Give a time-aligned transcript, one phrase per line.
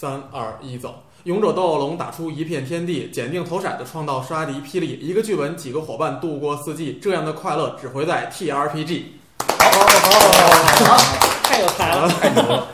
[0.00, 1.02] 三二一，走！
[1.24, 9.02] 勇者斗恶龙打出一片天地，检定投骰子创造杀敌霹雳，一个剧本几个伙伴度过四季，这样的快乐只会在 TRPG。
[9.40, 10.96] 好好好好，
[11.42, 12.68] 太有才了，太牛了。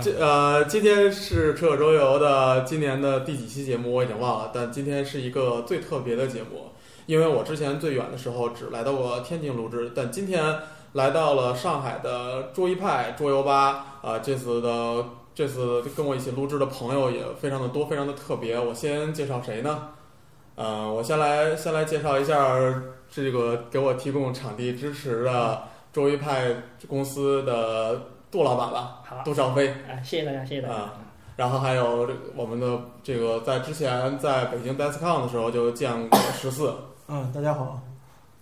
[0.00, 6.70] 这呃，今天是车友周游的今年的第几期节目我已经忘了，但今天是一个最特别的节目，
[7.06, 10.58] 因为我之前最远的时候只来到过天津录制，但今天
[10.92, 15.04] 来到了上海的桌一派桌游吧，啊、这次的
[15.40, 18.60] 这次跟我一起录制的朋友也非常的多，非常的特别。
[18.60, 19.88] 我先介绍谁呢？
[20.54, 22.58] 呃，我先来先来介绍一下
[23.10, 25.62] 这个给我提供场地支持的
[25.94, 26.54] 周一派
[26.86, 29.68] 公司的杜老板吧，好，杜少飞。
[29.88, 30.74] 哎，谢谢大家，谢谢大家。
[30.74, 30.94] 啊
[31.36, 36.74] 然后还有这个我们的这个在之前在北京 DESCON 的时候就见过十四
[37.08, 37.80] 嗯，大家好。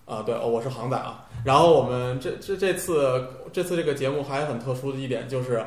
[0.04, 1.24] 啊，对，哦我是航仔啊。
[1.44, 5.64] 然后我们这这这次这次这个节目还很特殊的一点就是，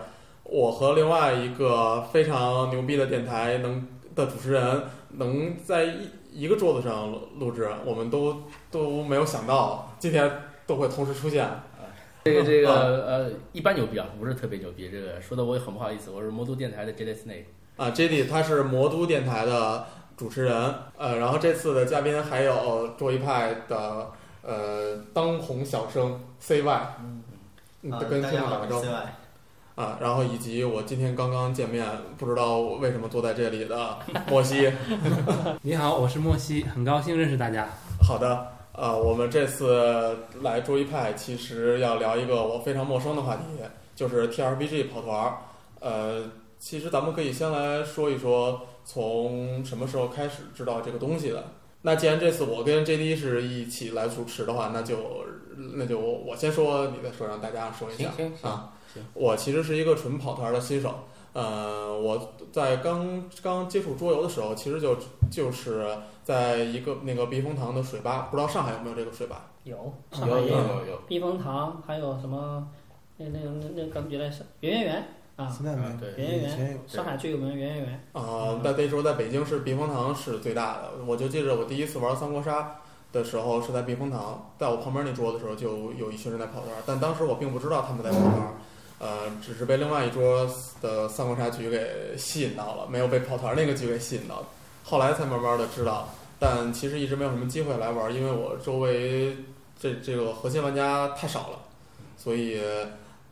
[0.52, 8.36] 我和另外一个非常牛逼的电台能的主持人能在一一个桌子上录录制，我们都
[8.70, 10.30] 都没有想到今天
[10.68, 11.50] 都会同时出现。
[12.26, 12.70] 这个这个
[13.06, 14.90] 呃，一般牛逼啊，不是特别牛逼。
[14.92, 17.46] 这个说的我也很不好意思，我是魔都电台的 J D Snake。
[17.78, 19.86] 啊，J D 他是魔都电台的
[20.18, 26.96] 主持人，呃，然后这次的嘉宾还有桌一派的呃当红小生 C Y，
[27.84, 29.04] 嗯，啊，跟大家打个招呼 CY。
[29.82, 31.84] 啊，然后以及我今天刚刚见面，
[32.16, 33.98] 不知道为什么坐在这里的
[34.30, 34.72] 莫西。
[35.64, 37.68] 你好，我是莫西，很高兴认识大家。
[38.00, 43.42] 好的，呃，我们这次来桌一派，其实要聊一个我非常陌生的话题，
[43.96, 45.38] 就是 T R P G 跑团儿。
[45.80, 51.44] 呃，其实咱们可以先来说一说，从什么时候开始知道这个东西的。
[51.82, 54.98] 那既然这次我跟 J D 是一起来主持的话，那就
[55.76, 58.12] 那就我先说，你再说，让大家说一下。
[58.16, 58.70] 行行行啊，行
[59.14, 60.94] 我其实是一个纯跑团的新手。
[61.34, 64.98] 呃，我在刚刚接触桌游的时候，其实就
[65.30, 65.88] 就是
[66.26, 69.46] 在一个那个避风塘的水吧，不知道上海有没有这个水吧？
[69.64, 72.68] 有，上有有海也有有有，避风塘，还有什么
[73.16, 75.08] 那那个那那个原来是圆圆园
[75.38, 75.84] 啊，现在没
[76.18, 76.80] 圆圆园，以前有。
[76.86, 78.08] 上海最有名的圆圆园。
[78.12, 80.92] 啊、但那时候在北京是避风塘是最大的。
[81.08, 82.76] 我就记着我第一次玩三国杀
[83.14, 88.54] 的时候是在避风塘，在我旁边那桌的时候就有一群人在跑团，但当时我并不知道他们在跑团，
[89.02, 90.48] 呃，只是被另外一桌
[90.80, 94.46] 的三国杀局给吸引到了，没有被跑团那个局给吸引到。
[94.84, 96.08] 后来才慢慢的知道，
[96.38, 99.36] 但其实一直没有什么机会来玩，因为我周围
[99.80, 101.60] 这这个核心玩家太少了，
[102.16, 102.62] 所以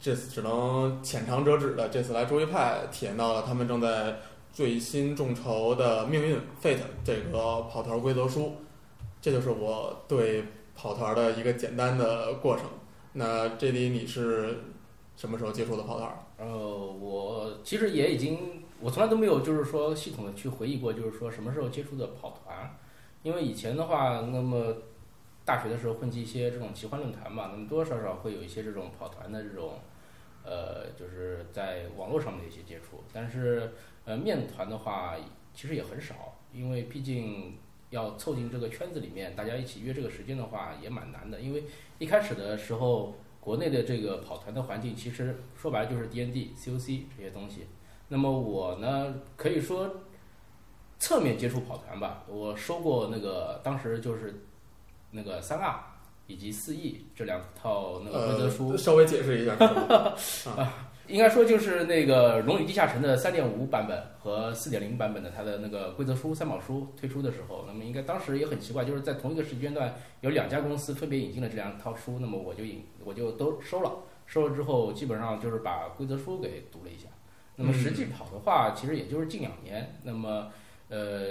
[0.01, 4.15] 这次只能浅尝辄止的这次来周一派体验到了他们正在
[4.51, 8.55] 最新众筹的命运 Fate 这个跑团规则书，
[9.21, 10.43] 这就是我对
[10.75, 12.65] 跑团的一个简单的过程。
[13.13, 14.59] 那这里你是
[15.19, 16.09] 什么时候接触的跑团？
[16.37, 22.73] 呃，我其实也已经，我从来都没有就是说系统的去回忆过，就是说什么时候接触的跑团，
[23.21, 24.73] 因为以前的话，那么
[25.43, 29.73] 大学的时候混迹一些这种奇幻论坛嘛，那么多多少少会有一些这种跑团的这种，
[30.45, 33.73] 呃，就是在网络上面的一些接触，但是
[34.05, 35.17] 呃面团的话
[35.53, 37.57] 其实也很少，因为毕竟
[37.89, 41.65] 要凑进这个圈子里面，大家一起约这个时间的话也蛮难的，因为
[41.97, 43.15] 一开始的时候。
[43.39, 47.67] 国内的这个跑团的环境，其实说白了就是 D N D、C O C 这些东西。
[48.07, 49.89] 那么我呢，可以说
[50.97, 52.23] 侧面接触跑团吧。
[52.27, 54.43] 我收过那个当时就是
[55.11, 55.79] 那个三 R
[56.27, 59.55] 以及四 E 这两套那个规则书，呃，稍微解释一下。
[61.09, 73.91] 应该说就是那个《龙与地下城》的三点五版本和四点零版本的它的那个规则书三宝书推出的时候，那么应该当时也很奇怪，就是在同一个时间段有两家公司分别引进了这两套书，那么我就引我就都收了，
[74.27, 77.09] 收了之后基本上就是把规则书给读了一下。
[77.55, 80.51] 那么实际跑的话，其实也就是近两年，那么
[80.89, 81.29] 呃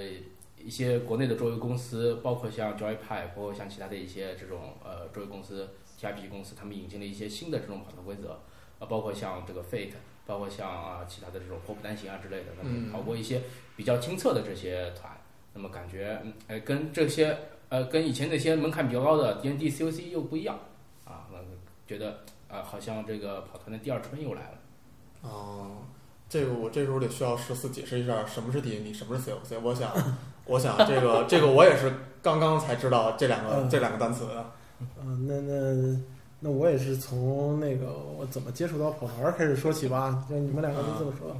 [0.58, 5.68] 一些国内的桌游公司，包括像 Joypad，包括像其他的一些这种呃桌游公司、
[6.00, 8.40] TRPG 公司，他们引进了一些新的这种跑团规则。
[8.78, 9.92] 啊，包括像这个 Fate，
[10.26, 13.42] 包括像啊其他的这种破釜单行啊之类的，那么嗯跑过一些
[13.76, 15.16] 比较清澈的这些团，
[15.54, 17.36] 那么感觉嗯哎跟这些
[17.68, 20.58] 呃跟以前那些门槛比较高的 D N D C O C 又不一样
[21.04, 21.38] 啊，那
[21.86, 24.58] 觉得啊好像这个跑团的第二春又来了。
[25.22, 25.78] 哦，
[26.28, 29.58] 这个我这时候得需要十四解释一下什么是 D N D，什么是 C O C。
[29.58, 29.92] 我想，
[30.46, 31.92] 我想这个这个我也是
[32.22, 34.52] 刚刚才知道这两个嗯这两个单词的。
[35.02, 36.00] 嗯，那那
[36.40, 40.24] 那我也是从那个我怎么接触到跑团儿开始说起吧。
[40.30, 41.30] 就你们两个都这么说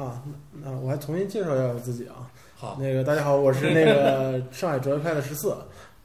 [0.00, 0.22] 啊，
[0.52, 2.30] 那那我还重新介绍一下我自己啊。
[2.56, 5.54] 好，那个大家好，我是那个 上海哲学派的十四，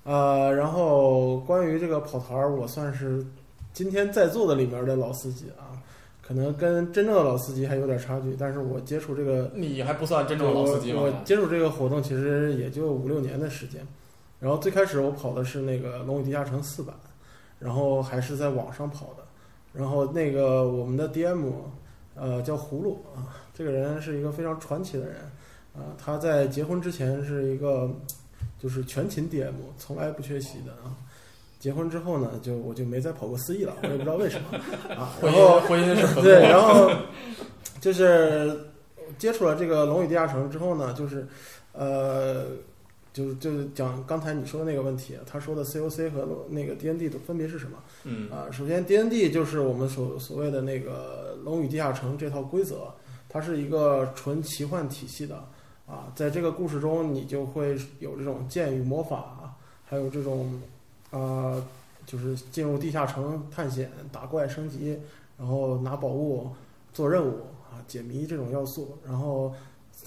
[0.03, 3.23] 呃，然后关于这个跑团儿，我算是
[3.71, 5.77] 今天在座的里面的老司机啊，
[6.21, 11.13] 可能跟真正的老司机还有点差距，但是我接触这个你还不算真正的老司机我我？
[11.23, 13.85] 接触这个活动其实也就五六年的时间，
[14.39, 16.95] 然后最开始我跑的是那个龙与地下城四版，
[17.59, 19.23] 然后还是在网上跑的，
[19.73, 21.51] 然后那个我们的 DM
[22.15, 25.15] 呃叫葫芦啊，这个人是一个非常传奇的人
[25.75, 27.89] 啊，他在结婚之前是一个
[28.57, 30.95] 就是全勤 DM，从来不缺席的啊。
[31.59, 34.57] 结婚之后呢，就我就没再跑过四亿了，我也不知道为什么
[34.95, 35.11] 啊。
[35.19, 36.89] 婚然后姻婚姻是坟对，然后
[37.81, 38.57] 就是
[39.17, 41.27] 接触了这个《龙与地下城》之后呢，就是
[41.73, 42.45] 呃，
[43.11, 48.47] 就是就是讲刚才你说的那个问题，他说的 COC 和那个 DND 的分别是什么嗯啊？
[48.51, 52.93] 首先，DND 就是我们所所谓的那个《龙与地下城》这套规则，
[53.27, 55.43] 它是一个纯奇幻体系的
[55.87, 59.55] 啊，在这个故事中，你就会有这种剑与魔法，
[59.85, 60.61] 还有这种
[61.11, 61.61] 啊、
[62.05, 64.95] 就是进入地下城探险、打怪升级，
[65.37, 66.49] 然后拿宝物、
[66.93, 67.39] 做任务
[67.71, 68.97] 啊、解谜这种要素。
[69.03, 69.51] 然后，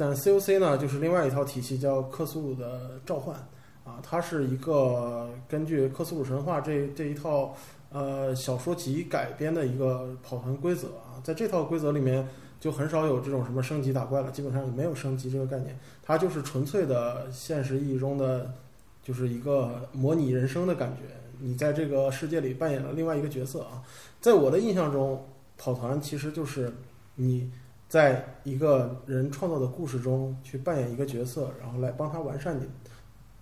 [0.02, 3.36] 但 COC 呢，就是另外一套体系，叫克苏鲁的召唤
[3.84, 7.54] 啊，它是一个根据克苏鲁神话这这一套
[7.90, 12.26] 呃小说集改编的一个跑团规则啊，在这套规则里面。
[12.62, 18.54] 就很少有这种什么升级打怪了，基本上也没有升级这个概念，它就是纯粹的现实意义中的，
[19.02, 21.12] 就是一个模拟人生的感觉。
[21.40, 23.82] 你在这个世界里扮演了另外一个角色啊，
[24.20, 25.26] 在我的印象中，
[25.58, 26.72] 跑团其实就是
[27.16, 27.50] 你
[27.92, 32.66] 在一个人创造的故事中去扮演一个角色，然后来帮他完善你，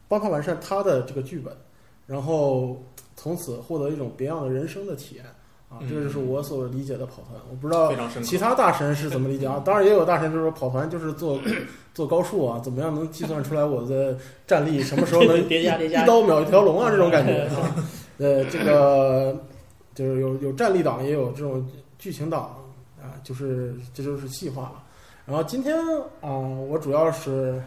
[0.09, 1.55] 帮他完善他的这个剧本，
[2.05, 2.83] 然后
[3.15, 5.25] 从此获得一种别样的人生的体验
[5.69, 7.41] 啊，这个就是我所理解的跑团。
[7.49, 7.93] 我不知道。
[8.25, 9.63] 其他大神是怎么理解啊？
[9.65, 11.41] 当然也有大神就是说跑团就是做
[11.95, 14.19] 做高数啊，怎么样能计算出来我的
[14.49, 15.65] 战力什么时候能 一
[16.05, 17.77] 刀秒一条龙啊这种感觉啊。
[18.19, 19.45] 呃，这个
[19.95, 21.65] 就是有有战力党，也有这种
[22.01, 22.57] 剧情党啊，
[23.23, 24.83] 就是这就是细化了。
[25.27, 25.77] 然后今天
[26.21, 27.63] 啊、我主要是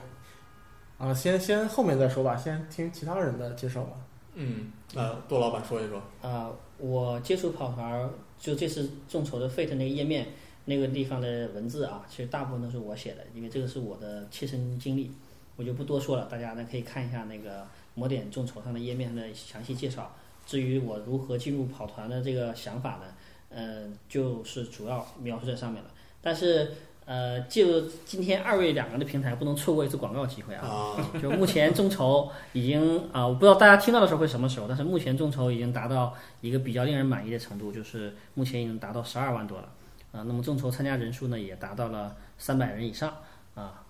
[0.98, 3.98] 啊，先先后面再说吧，先听其他人的介绍吧。
[4.36, 6.02] 嗯，那杜老板说一说。
[6.22, 8.10] 啊、我接触跑团儿，
[8.40, 10.28] 就这次众筹的 Fate 那个页面
[10.66, 15.12] 那个地方的文字啊，其实大部分都是我写的，因为这个是我的切身经历，
[15.56, 20.12] 我就不多说了，大家呢可以看一下那个魔点众筹上的页面上的详细介绍。
[20.46, 23.14] 至于我如何进入跑团的这个想法呢，
[23.56, 25.90] 嗯、就是主要描述在上面了。
[26.22, 26.72] 但是
[27.06, 30.66] 呃，就今天二位两个的平台，不能错过一次广告机会啊。
[30.66, 39.70] 啊， 就目前众筹已经啊、我不知道大家听到的时候会什么时候，但是目前众筹已经达到一个比较令人满意的程度，就是目前已经达到十二万多了
[40.14, 43.14] 啊、那么众筹参加人数呢也达到了三百人以上
[43.56, 43.84] 啊、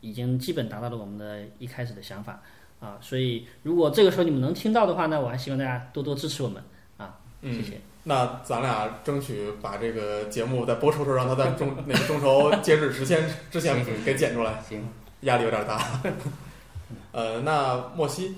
[0.00, 2.42] 已经基本达到了我们的一开始的想法
[2.80, 6.62] 啊、所以如果这个时候你们能听到的话呢，我还希望大家多多支持我们
[6.96, 7.80] 啊，谢嗯，谢。
[8.08, 14.88] 那咱俩争取把这个节目在播出时候，让它在中那个众筹截止时间之前给剪出来，行，
[15.22, 16.00] 压力有点大。
[17.10, 18.36] 呃，那莫西，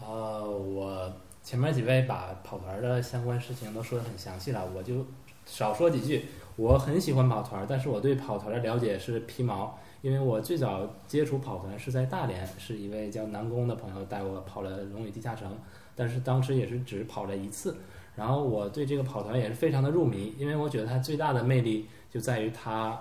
[0.00, 5.04] 呃，我前面几位把跑团的相关事情都说得很详细了，我就
[5.44, 6.24] 少说几句。
[6.56, 15.58] 我很喜欢跑团，但是我对跑团的了解是皮毛，因为我最早接触跑团是在大连，是一位叫南宫的朋友带我跑了龙与地下城，
[15.94, 17.76] 但是当时也是只跑了一次。
[18.14, 23.00] 然后我对这个跑团也是非常的入迷，因为我觉得它最大的魅力就在于它，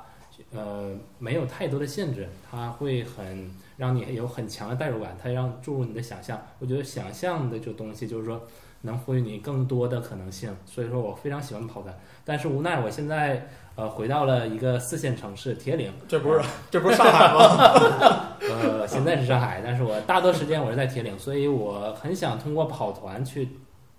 [0.53, 6.39] 呃，没有太多的限制，它会很让你有很强的代入感，它让注入你的想象。
[6.59, 8.41] 我觉得想象的这东西就是说
[8.81, 11.93] 能赋予你更多的可能性，所以说我非常喜欢跑团。
[12.23, 18.37] 但是无奈我现在呃回到了一个四线城市铁岭，这不是这不是上海吗？
[18.39, 23.49] 呃，现在是上海，但是我大多时间我是在铁岭，所以我很想通过跑团去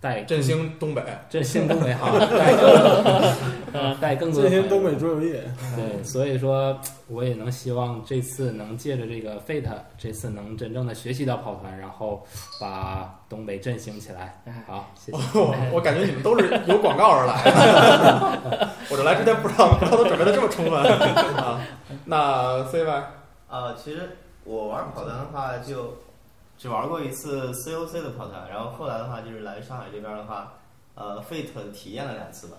[0.02, 2.72] 带 振兴东北，振兴东北好，带更
[3.72, 5.40] 呃带更多的朋友这些东北桌游业，
[5.76, 12.26] 对，所以说我也能希望这次能借着这个 Fate，这次能真正的学习到跑团，然后
[12.60, 14.42] 把东北振兴起来。
[14.66, 15.18] 好，谢谢。
[15.34, 18.70] 我我感觉你们都是有广告而来的。
[18.90, 20.82] 我这来之前不知道，不知道都准备的这么充分
[21.38, 21.60] 啊。
[22.06, 23.04] 那 C Y，
[23.48, 25.96] 呃，其实我玩跑团的话，就
[26.62, 30.60] 只玩过一次 COC 的跑团，然后后来的话就是来上海这边的话，
[30.94, 32.56] 呃，Fate 体验了两次吧，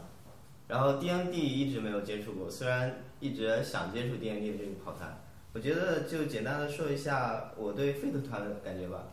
[0.67, 5.17] 然后 DND 一直没有接触过，虽然一直想接触 DND 这个跑团，
[5.53, 9.05] 我觉得就简单的说一下我对 Fate 团的感觉吧。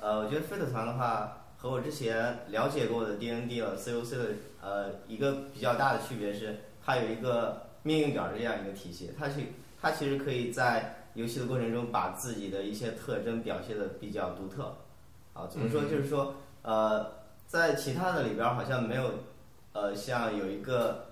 [0.00, 4.24] 呃，我觉得 Fate 团的话，和我之前了解过的 DND 了 COC 的
[4.60, 9.40] 呃一个比较大的区别是，它有一个命运表的这样一个体系，它是
[9.80, 14.74] 它其实可以在游戏的过程中把自己的一些特征表现的比较独特。
[15.34, 15.80] 啊，怎么说？
[15.80, 17.10] 嗯就是说，呃，
[17.46, 19.14] 在其他的里边儿好像没有，
[19.72, 21.06] 呃，像有一个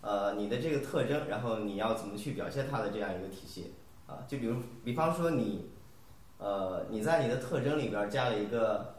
[0.00, 3.74] 呃你的这个特征，然后你要怎么去表现它的这样一个体系
[4.08, 5.70] 啊，就比如比方说你
[6.38, 8.94] 呃你在你的特征里边儿加了一个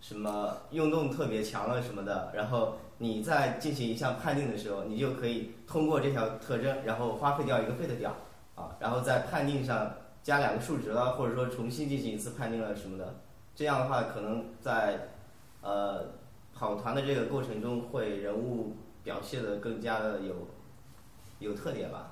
[0.00, 8.16] 什么运动特别强了什么的，然后你在进行一项判定的时候，你就可以通过这条特征，然后花费掉一个费的点儿
[8.58, 13.14] 啊，然后在判定上加两个数值了，或者说重新进行一次判定了什么的，
[13.54, 15.10] 这样的话可能在
[15.62, 16.06] 呃
[16.52, 20.48] 跑团的这个过程中，会人物表现的更加的有
[21.38, 22.10] 有特点吧。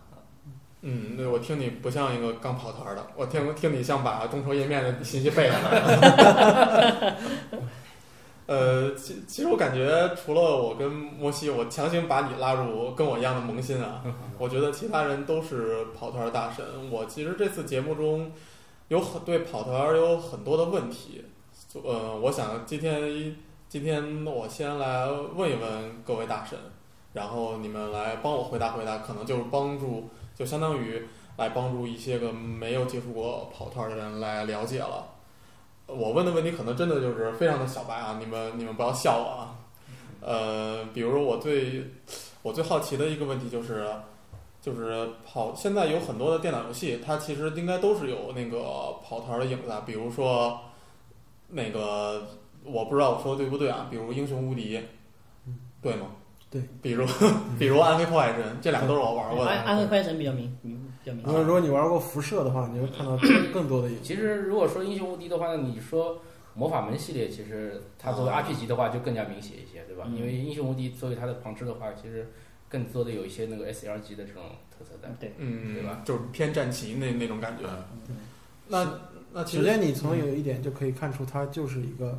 [0.83, 7.17] 嗯，对我听你不像一个刚跑团的，我听听你像把众筹页面的信息背下来。
[8.47, 14.05] 呃，其其实我感觉除了我跟摩西，我强行把你拉入跟我一样的萌新啊，
[14.39, 16.65] 我觉得其他人都是跑团大神。
[16.89, 18.31] 我其实这次节目中
[18.87, 21.25] 有很对跑团有很多的问题，
[21.73, 23.35] 呃，我想今天
[23.69, 26.57] 今天我先来问一问各位大神，
[27.15, 31.03] 然后你们来帮我回答回答，可能就是帮助，就相当于
[31.37, 35.05] 来帮助一些个没有接触过跑团的人来了解了。
[35.87, 39.55] 我问的问题可能真的就是非常的小白啊，你们你们不要笑我啊。
[40.21, 41.85] 呃，比如我最
[42.43, 43.87] 我最好奇的一个问题就是，
[44.61, 50.59] 就是跑现在有很多的电脑游戏，它其实应该都是有那个跑团的影子啊，比如说
[51.49, 52.27] 那个
[52.65, 54.81] 我不知道我说的对不对啊，比如英雄无敌，
[55.81, 56.07] 对吗？
[56.51, 57.07] 对，比如
[57.59, 59.51] 比如暗黑破坏神，这两个都是我玩过的。
[59.51, 63.17] 暗暗黑快神比较明明比较明如果如果你玩过辐射的话，你会看到
[63.55, 63.97] 更多的影。
[64.03, 66.21] 其实如果说英雄无敌的话，那你说
[66.55, 70.05] 魔法门系列，其实它作为啊 RPG 的话就更加明显一些，对吧？
[70.09, 72.31] 嗯因为英雄无敌作为它的旁支的话，其实
[72.69, 75.09] 更多的有一些那个 SLG 的这种特色在。
[75.21, 76.03] 对，嗯，对吧？
[76.05, 77.65] 就是偏战旗那那种感觉。
[78.09, 78.17] 嗯
[78.69, 78.99] 那
[79.33, 82.19] 那其实首先，你从有一点就可以看出，它就是一个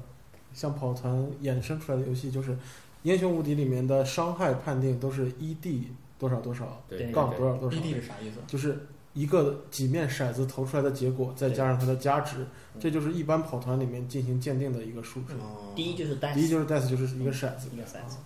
[0.53, 1.13] 像跑团
[1.43, 2.51] 衍生出来的游戏，就是
[3.03, 5.89] 《英雄无敌》里面的伤害判定都是一 d
[6.19, 7.77] 多少多少对杠多少多少。
[7.77, 8.37] BD，是啥意思？
[8.47, 12.45] 就是一个几面骰子投出来的结果，再加上它的加值，
[12.79, 15.33] 这就是一般跑团里面进行鉴定的一个数值。
[15.35, 15.73] 哦。
[15.75, 17.69] 第一就是 die，第一就是 dice 就是一个骰子。
[17.73, 18.17] 一个骰子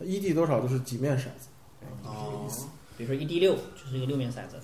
[0.00, 1.48] ，ED 多少就是几面骰子，
[2.02, 4.56] 这个意思，比如说 ED 六就是一个六面骰子，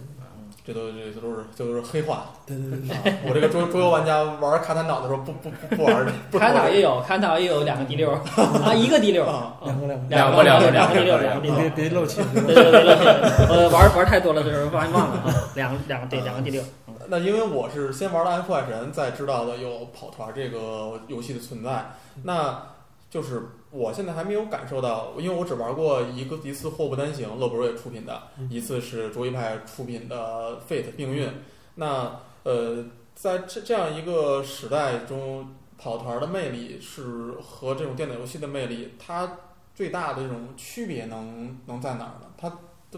[0.66, 2.24] 这都这都是这都是黑话。
[2.44, 9.54] 对对对，啊我这个桌桌游玩家玩卡坦岛的时候不不不不玩， 不看岛也有，卡坦岛也有两个 d 六 啊，一个 d 六，啊。
[9.64, 11.90] 两个两个，两两个两个两个 d 六，两个两个 d 别六。
[11.90, 16.62] 别漏气，对对对对对，呃，玩玩太多了，这时候忘忘了啊，两个两个对两个 D 六，
[17.08, 21.92] 那因为我是先玩了《暗黑破坏神》，再知道的有跑团这个游戏的存在。
[22.24, 22.60] 那
[23.08, 31.26] 就是我现在还没有感受到，因为我只玩过一个一次《祸不单行》，乐博瑞出品的，嗯一次是卓一派出品的《Fate 命运》。
[31.74, 32.84] 那呃，
[33.14, 35.48] 在这这样一个时代中，
[35.78, 39.30] 跑团的魅力是和这种电脑游戏的魅力，它
[39.74, 42.26] 最大的这种区别能能在哪儿呢？
[42.38, 42.50] 它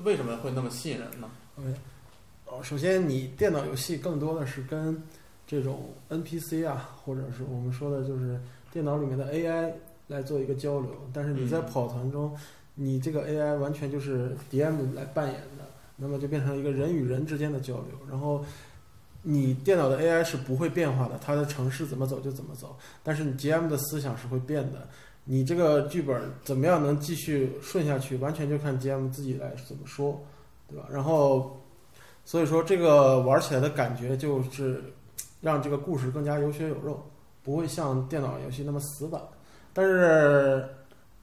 [0.02, 1.28] 为什么会那么吸引人呢？
[2.46, 5.02] 哦，首先你电脑游戏更多的是跟
[5.46, 8.40] 这种 NPC 啊，或者是我们说的就是
[8.72, 9.72] 电脑里面的 AI
[10.08, 12.36] 来做一个交流，但是你在嗯跑团中，
[12.74, 15.64] 你这个 AI 完全就是 DM 来扮演的，
[15.96, 18.44] 那么就变成一个人与人之间的交流，然后。
[19.22, 24.88] 你电脑的 AI 是不会变化的，它的城市怎么走就怎么走，但是你 GM 的思想是会变的。
[25.24, 30.22] 你这个剧本怎么样能继续顺下去，完全就看 GM 自己来怎么说，
[30.68, 30.86] 对吧？
[30.90, 31.60] 然后
[32.24, 34.82] 所以说，这个玩起来的感觉就是
[35.40, 37.04] 让这个故事更加有血有肉，
[37.42, 39.20] 不会像电脑游戏那么死板。
[39.78, 40.68] 但是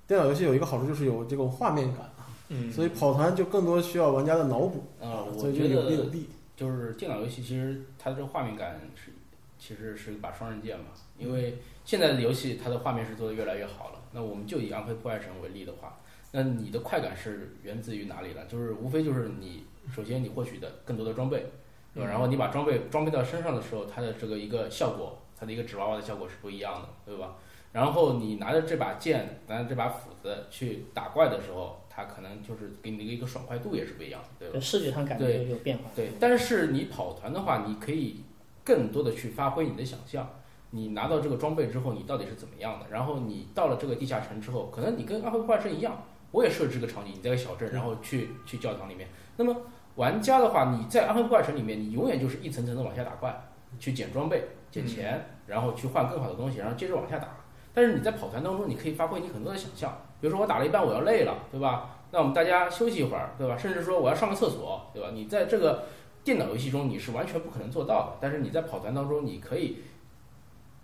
[0.07, 2.09] 电脑游戏有一个好处就是有这种画面感，
[2.47, 6.29] 嗯，所以跑团就更多需要玩家的脑补，啊，我所以就觉得有利有弊。
[6.55, 9.11] 就是电脑游戏，其实它的这个画面感是
[9.59, 10.85] 其实是一把双刃剑嘛。
[11.17, 13.99] 因为现在的游戏它的画面是做的越来越好了。
[14.13, 15.99] 那我们就以《暗黑破坏神》为例的话，
[16.31, 18.39] 那你的快感是源自于哪里呢？
[18.47, 21.45] 就是无非就是你首先你获取的更多的装备，
[21.93, 22.09] 对吧？
[22.09, 27.35] 然后你把装备装备到身上的时候，它的这个一个效果，它的一个纸娃娃的效果是不一样的，对吧？
[27.75, 34.59] 然后你拿着这把剑，拿着这把斧子去打怪的时候，它可能就是给你的一个爽快度也是不一样的，对吧？
[34.61, 35.83] 视觉上感觉有变化。
[35.93, 38.23] 对，但是你跑团的话，你可以
[38.63, 40.25] 更多的去发挥你的想象。
[40.69, 42.85] 你拿到这个装备之后，你到底是怎么样的？
[42.89, 46.01] 然后你到了这个地下城之后，可能你跟暗黑破坏神一样，
[46.31, 49.09] 我也设置个场景，你在个小镇，然后去去教堂里面。
[49.35, 49.53] 那么
[49.95, 53.37] 玩家的话，你在暗黑破坏神里面，你永远就是一层层的往下打怪，
[53.77, 57.27] 去捡装备、捡钱，然后去换更好的东西，然后接着往下打。
[57.75, 61.99] 但是你在跑团当中，你可以发挥你很多的想象，比如说我打了一半我要累了，对吧？
[62.11, 63.57] 那我们大家休息一会儿，对吧？
[63.57, 65.09] 甚至说我要上个厕所，对吧？
[65.13, 65.83] 你在这个
[66.23, 69.79] 电脑游戏中你是完全不可能做到的，但是你在跑团当中，你可以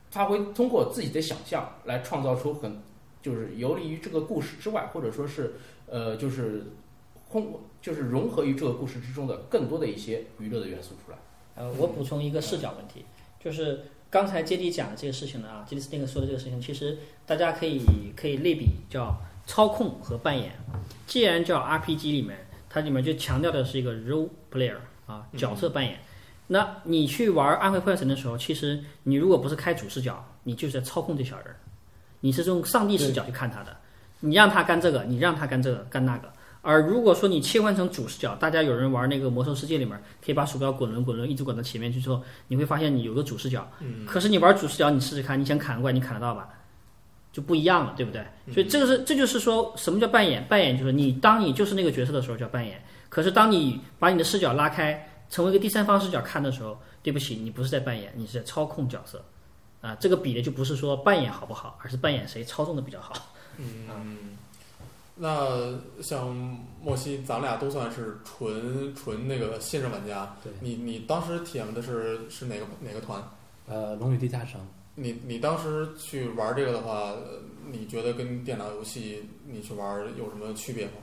[0.09, 2.81] 发挥通过自己的想象来创造出很
[3.21, 5.53] 就是游离于这个故事之外，或者说是
[5.87, 6.65] 呃就是
[7.29, 11.17] 空就是融合于这个故事之中的更多的一些娱乐的元素出来。
[11.55, 13.05] 呃，我补充一个视角问题，
[13.39, 17.81] 就是刚才杰迪讲的这个事情呢啊，杰迪斯那个说的这个事情，其实大家可以
[18.13, 20.51] 可以类比叫操控和扮演。
[21.07, 22.37] 既然叫 RPG 里面，
[22.69, 24.75] 它里面就强调的是一个 role player
[25.07, 25.97] 啊，角色扮演。
[26.47, 31.55] 那你去玩《暗黑破坏神》的时候，其实你如果不是开主视角，你就是在操控这小人儿，
[32.19, 33.77] 你是用上帝视角去看他的，
[34.19, 36.29] 你让他干这个，你让他干这个干那个。
[36.61, 43.67] 而如果说你切换成主视角，大家有人玩那个魔兽世界里面，可以把鼠标滚轮滚轮一直滚到前面去之后，你会发现你有个主视角。
[43.79, 46.47] 嗯可是你玩主视角，你试试看，你想砍过来，你砍得到吧？
[47.33, 48.23] 就不一样了，对不对？
[48.53, 50.43] 所以这个是，这就是说什么叫扮演？
[50.45, 59.23] 扮演就是你当你就是那个角色的时候叫扮演，可是当你把你的视角拉开，成为一个第三方视角看的时候，对不起，你不是在扮演，你是在操控角色。
[59.79, 63.13] 啊，这个比的就不是说扮演好不好，而是扮演谁操纵的比较好。
[63.57, 64.37] 嗯，
[65.23, 66.35] 那像
[66.81, 70.35] 莫西，咱俩都算是纯纯那个新人玩家。
[70.43, 73.21] 对你你当时体验的是是哪个哪个团？
[73.67, 74.59] 呃，龙与地下城，
[74.95, 77.39] 你你当时去玩这个的话，呃
[77.71, 80.93] 你觉得跟电脑游戏你去玩有什么区别吗？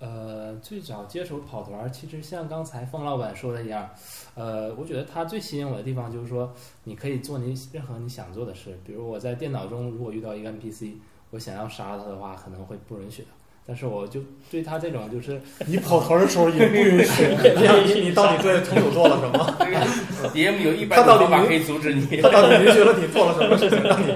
[0.00, 3.88] 呃，最早接触跑团儿，其实像刚才方老板说的一样，
[4.34, 8.76] 呃，我觉得他最吸引我的地方就是说，你可以做你任何你想做的事。
[8.84, 10.94] 比如我在电脑中如果遇到一个 NPC，
[11.30, 13.28] 我想要杀他的话，可能会不允许的。
[13.66, 17.24] 但是我就对他这种就是你跑团的时候也不允许。
[17.94, 19.56] 你你到底对城主做了什么？
[19.58, 22.04] 这个 DM 有一百种方法可以阻止你。
[22.20, 24.14] 他到底允许了你做了什么事情让你？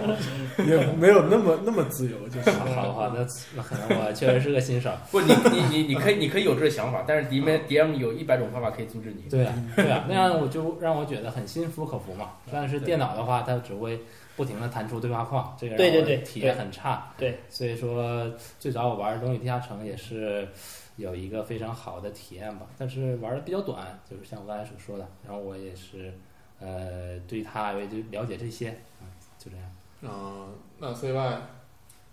[0.69, 3.25] 也没有那么那么自由，就是好好好，那
[3.55, 4.90] 那可能我确实是个新手。
[5.11, 9.23] 不，你你你你可以你可以有这个想法，但是 DM DM 有一百种方法可以阻止你。
[9.31, 12.31] 对啊，对啊，那样我就让我觉得很心服口服嘛。
[12.52, 14.00] 但是电脑的话，它只会
[14.38, 17.12] 不停的弹出对话框，这个让我对对对体验很差。
[17.18, 20.47] 对，所以说最早我玩《龙与地下城》也是
[20.95, 25.09] 有一个非常好的体验吧，但是玩的比较短，就是像我刚才所说的。
[25.26, 26.14] 然后我也是
[26.61, 28.71] 呃对它也就了解这些，
[29.02, 29.66] 嗯，就这样。
[30.01, 30.46] 啊、
[30.79, 31.37] 那 CY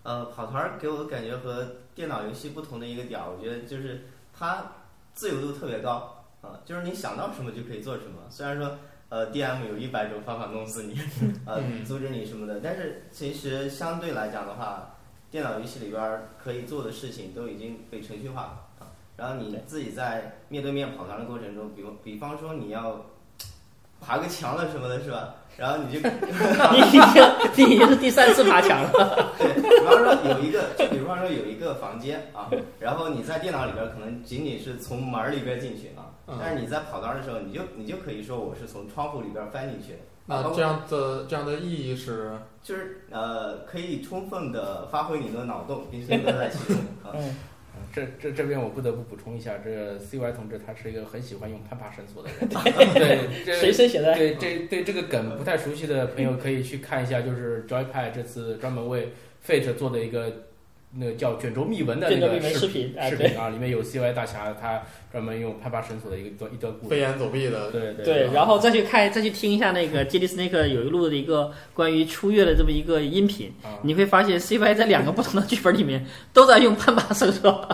[0.01, 4.71] 呃，跑团给我的感觉和电脑游戏不同的一个点，我觉得就是它
[5.13, 8.21] 自由度特别高啊、就是你想到什么就可以做什么。
[8.29, 8.77] 虽然说
[9.15, 10.99] 呃 DM 有一百种方法弄死你，
[11.45, 14.93] 呃嗯阻止你什么的，但是其实相对来讲的话，
[15.32, 18.91] 电脑游戏里边儿可以做的事情都已经被程序化了啊。
[19.15, 23.06] 然后你自己在面对面跑团的过程中，比如比方说你要
[24.01, 25.34] 爬个墙了什么的，是吧？
[25.56, 25.99] 然后你就
[26.73, 27.01] 你已经
[27.56, 29.32] 你已经是第三次爬墙了。
[29.38, 32.51] 对，比方说有一个，就比方说有一个房间啊，
[32.82, 39.95] 然后你在电脑里边可能仅仅是从门儿里边进去啊，嗯但是你在跑道的时候，你就你就可以说我是从窗户里边翻进去
[40.27, 42.31] 那这样的这样的意义是，
[42.63, 47.13] 就是呃，可以充分的发挥你的脑洞，并且乐在其中啊。
[47.13, 47.35] 嗯，
[47.93, 52.49] 这这这边我不得不补充一下，这个 CY 同志他是一个很喜欢用攀爬绳索的人。
[52.95, 54.15] 对，这谁谁写的？
[54.15, 59.13] 对这对这个梗不太熟悉的朋友可以去看一下，就是 Joypad 这次专门为
[59.45, 60.44] Fate 做的一个
[60.97, 64.81] 那个叫卷轴密文的那卷轴密个视频视频啊，里面有 CY 大侠他
[65.12, 66.89] 专门用攀爬绳索的一个一段一段故事。
[66.89, 77.67] 飞檐走壁的，对对对，然后再去看，再去听一下那个 Jelly Snake 有一录的一个关于出月的这么一个音频，啊，你会发现 CY 在两个不同的剧本里面都在用攀爬绳索。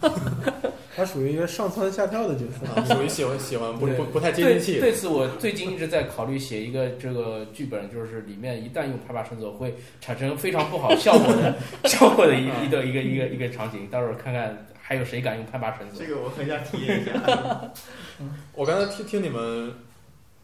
[1.02, 2.80] 他属于一个上蹿下跳的角色。
[2.80, 4.80] 啊，属于喜欢喜欢不不不太接地气的。
[4.82, 11.56] 对此，我最近一直在考虑写一个这个剧本，就是里面一旦用攀爬绳索会产生非常不好效果的
[11.90, 13.88] 效果的一一个一个一个一个场景。
[13.88, 16.14] 到时候看看还有谁敢用攀爬绳索这。
[16.14, 17.72] 个我很想体验一下。
[18.54, 19.72] 我刚才听听你们，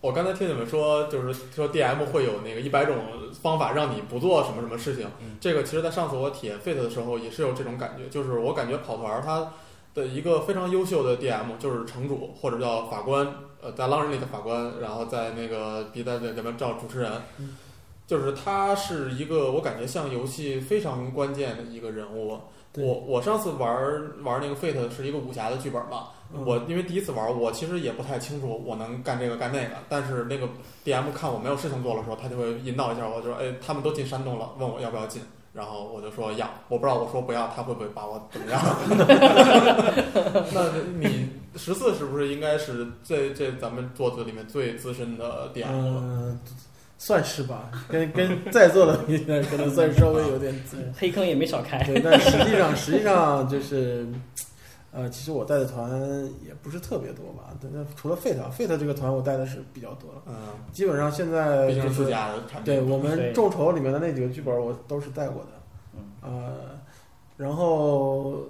[0.01, 2.97] 我刚才听你们说，就是说 DM 会有那个一百种
[3.41, 5.07] 方法让你不做什么什么事情。
[5.21, 9.53] 嗯这个其实，在上次我体验 Fate 的时候也是有这种感觉，就是我感觉跑团儿它
[9.99, 13.27] 的一个非常优秀的 DM 就是城主或者叫法官，
[13.61, 17.11] 呃，在狼人里的法官，然后在那个别的里面叫主持人。
[18.07, 22.41] 就是他是一个，我感觉像游戏非常关键的一个人物。
[22.77, 23.69] 我我上次玩
[24.23, 30.49] 玩那个 Fate 是一个武侠的剧本嘛，嗯我因为第一次玩，我其实也不太清楚我能干这个干那个，但是那个
[30.87, 35.21] DM 看我没有事情做的时候，他就会引导一下我，就说，哎，他们都进山洞了，问我要不要进，
[35.53, 38.61] 然后我就说要，我不知道我说不要，他会不会把我怎么样？
[40.53, 46.01] 那你十四是不是应该是这这咱们桌子里面最资深的 DM 了？
[46.03, 46.41] 嗯，
[46.99, 51.83] 算是吧，跟跟在座的比起来，可能算稍微有点资黑坑也没少开。
[51.85, 54.07] 对，但实际上实际上就是，
[54.91, 55.91] 呃，其实我带的团
[56.45, 57.55] 也不是特别多吧。
[57.61, 60.35] 但那除了 Fate 啊，Fate 这个团我带的是比较多了，嗯，
[60.73, 62.09] 基本上现在就是。
[62.65, 65.51] 对我们众筹里面的那几个剧本我都是带过的，
[65.95, 66.79] 嗯呃，
[67.37, 68.45] 然后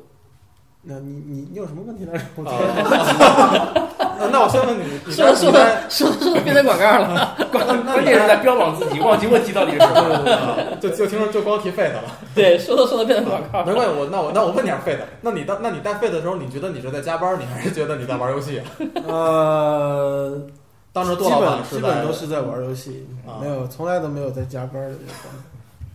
[0.90, 2.24] 那你你你有什么问题来着？
[2.36, 7.36] 我觉啊得 那那我先问你，你说着说在你在着说着说着变成广告了。
[7.52, 10.00] 关关键是在标榜自己，忘记问题到底是什么。
[10.00, 12.02] 了就就听说就光提 Fate 了。
[12.34, 13.62] 对，说着说着变成广告。
[13.64, 18.64] 没关系，我那我那我问你点 Fate，那你当那你带 Fate 的时候，你觉得你是在加班，你还是觉得你在玩游戏啊？
[19.06, 20.40] 呃，
[20.92, 25.44] 当时基多老板本基本都是在玩游戏，啊没有从来都没有在加班的这个状态。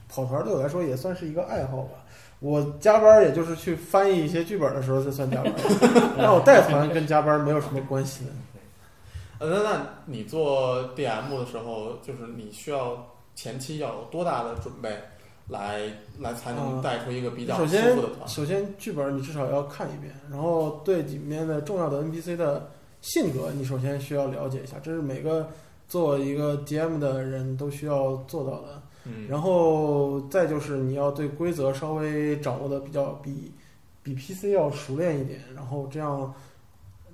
[0.08, 1.97] 跑团对我来说也算是一个爱好吧。
[2.43, 5.53] 我加班也就是去翻译一些剧本的时候，这算加班。
[6.17, 8.32] 那我带团跟加班没有什么关系的。
[9.39, 14.89] 呃，那那你做 DM 的时候，就是你需要前期要有多大的准备，
[15.47, 15.84] 来
[16.19, 18.27] 来才能啊带出一个比较舒服的团？
[18.27, 25.49] 首先剧本你至少要看一遍，然后对里面的重要的 NPC 的性格，你首先需要了解一下，这是每个
[25.88, 28.82] 做一个 DM 的人都需要做到的。
[29.06, 33.52] 嗯，然后再就是你要对规则稍微掌握的比较比
[34.02, 36.34] 比 PC 要熟练一点，然后这样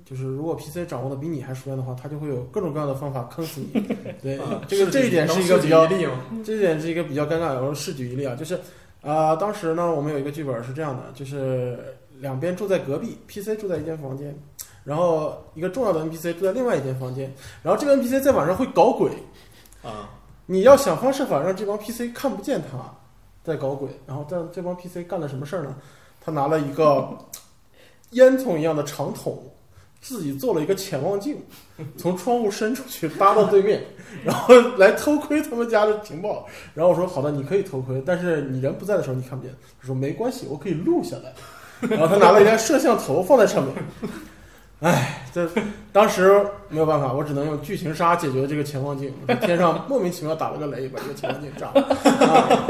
[0.04, 3.80] 就是如果 PC 掌握的比你还熟练的话，他就会有各种各样的方法坑死你。
[4.22, 5.86] 对 啊，这个这一点是一个比较？
[6.44, 7.62] 这一点是一个比较尴尬的。
[7.62, 8.58] 我试举一例啊，就是
[9.02, 11.78] 啊、当时呢，我们有一个剧本是这样的，就是
[12.18, 14.38] 两边住在隔壁，PC 住在一间房间，
[14.84, 19.10] 然后一个重要的 NPC 住在另外一间房间，然后这个 NPC 在晚上会搞鬼，
[19.82, 20.10] 啊，
[20.50, 22.76] 你要想方设法让这帮 PC 看不见他
[23.44, 25.76] 在搞鬼，然后但这帮 PC 干了什么事儿呢？
[26.20, 27.08] 他拿了一个
[28.10, 29.40] 烟囱一样的长筒，
[30.00, 31.40] 自己做了一个潜望镜，
[31.96, 33.80] 从窗户伸出去搭到对面，
[34.26, 36.44] 然后来偷窥他们家的情报。
[36.74, 39.54] 然后我说好的，你可以偷窥，但是你人不在的时候你看不见。
[39.80, 41.32] 他说没关系，我可以录下来。
[41.88, 43.72] 然后他拿了一台摄像头放在上面。
[44.80, 45.48] 唉，这
[45.92, 49.12] 当时没有办法，我只能用剧情杀解决这个潜望镜。
[49.42, 51.82] 天上莫名其妙打了个雷，把这个潜望镜炸了。
[52.26, 52.66] 啊、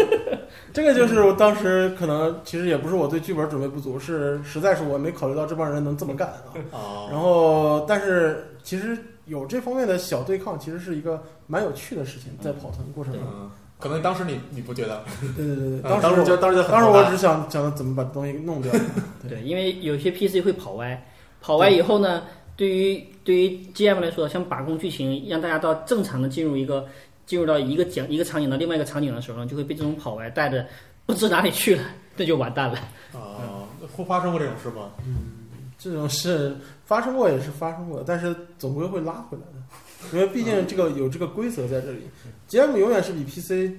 [0.72, 6.50] 这个就是我当时可能其实也不是我对剧本准备不足，是实在是我没考虑到这帮人能这么干啊。
[6.72, 13.22] 啊，然后，但是其实有这方面的小对抗，其实是一个蛮有趣的事情，在跑团过程中。
[13.24, 15.04] 嗯，可能当时你你不觉得？
[15.36, 18.72] 对对对当当时我就当时就当时我只想想怎么把东西弄掉。
[19.28, 21.06] 对，因为有些 PC 会跑歪，
[21.40, 22.24] 跑完以后呢，
[22.56, 26.86] 对于对于 GM 来说，想把控剧情，让大家到正常的进入一个
[27.26, 30.66] 进入到一个讲一个场景到另外一个场景的时候，就会被这种跑歪带着
[31.06, 31.82] 不知哪里去了，
[32.16, 32.78] 那就完蛋了。
[33.12, 33.64] 啊，
[33.96, 34.90] 会发生过这种事吗？
[35.06, 35.36] 嗯
[35.82, 42.00] 这种事发生过也是发生过，但是总归会拉回来的，因为毕竟这个有这个规则在这里。
[42.50, 43.72] GM 永远是比 PC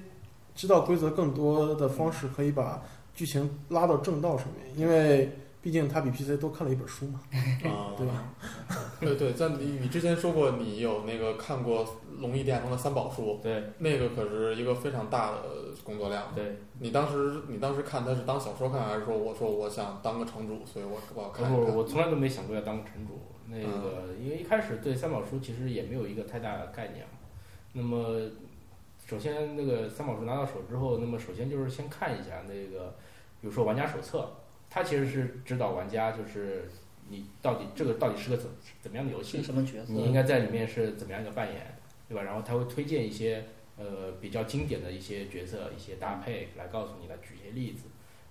[0.56, 2.82] 知道规则更多的方式，可以把
[3.14, 5.30] 剧情拉到正道上面，因为
[5.62, 7.20] 毕竟他比 PC 多看了一本书嘛，
[7.64, 8.34] 啊，对吧？
[9.00, 11.86] 对对，在你你之前说过你有那个看过
[12.18, 15.38] 《龙翼电风》的三宝书，对那个可是一个非常大的
[15.84, 16.24] 工作量。
[16.34, 21.64] 对，你当时你当时看他是当小说看，还是说我说我想当个城主，所以我我要看一看？
[21.64, 23.20] 不我从来都没想过要当个城主。
[23.48, 27.12] 那个，因为一开始对三宝书其实也没有一个太大的概念嘛。
[27.74, 28.20] 那么，
[29.06, 32.94] 首先那个三宝书拿到手之后，那么首先就是先看一下那个，
[33.40, 34.30] 比如说玩家手册，
[34.74, 36.70] 它其实是指导玩家就是
[37.10, 38.48] 你到底这个到底是个怎
[38.80, 39.92] 怎么样的游戏，什么角色？
[39.92, 42.22] 你应该在里面是怎么样一个扮演，对吧？
[42.22, 43.44] 然后他会推荐一些
[43.76, 47.84] 呃比较经典的一些角色、一些搭配来告诉你，来举一些例子。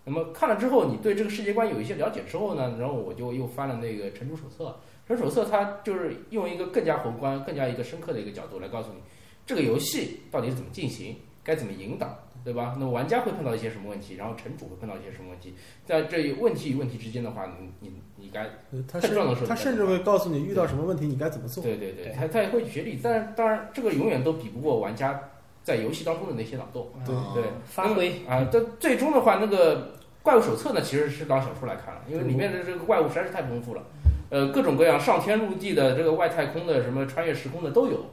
[0.04, 4.76] 那么看了之后，你对这个世界观有一些了解之后呢，然后我就又翻了那个《城主手册》。
[5.08, 9.00] 城主手册它就是用一个更加宏观、更加一个深刻的一个角度来告诉你，
[9.46, 12.76] 这个游戏到底是怎么进行，该怎么引导，对吧？
[12.80, 15.54] 那么玩家会碰到一些什么问题，然后城主会碰到一些什么问题，
[15.86, 19.16] 在这问题与问题之间的话，你你你该对他甚
[19.48, 21.64] 他甚至会告诉你遇到什么问题你该怎么做。
[21.64, 25.30] 对对对，他他也会举些例，但是当然这个永远都比不过玩家
[25.64, 26.90] 在游戏当中的那些脑洞。
[27.06, 33.84] 对啊对，发挥啊，但最终的话，那个怪物手册呢，其实是当小说来看了，因为里面的这个怪物实在是太丰富了，
[34.30, 38.06] 呃，各种各样上天入地的，这个外太空的，什么穿越时空的都有，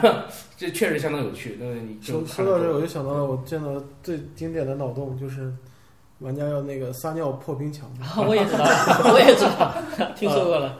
[0.56, 1.56] 这确实相当有趣。
[1.60, 5.52] 那么你就说说到这个，我，就想到了我见到最经典的脑洞就是
[6.20, 7.90] 玩家要那个撒尿破冰墙。
[8.26, 8.64] 我也知道，
[9.12, 9.74] 我也知道，
[10.14, 10.78] 听说过了。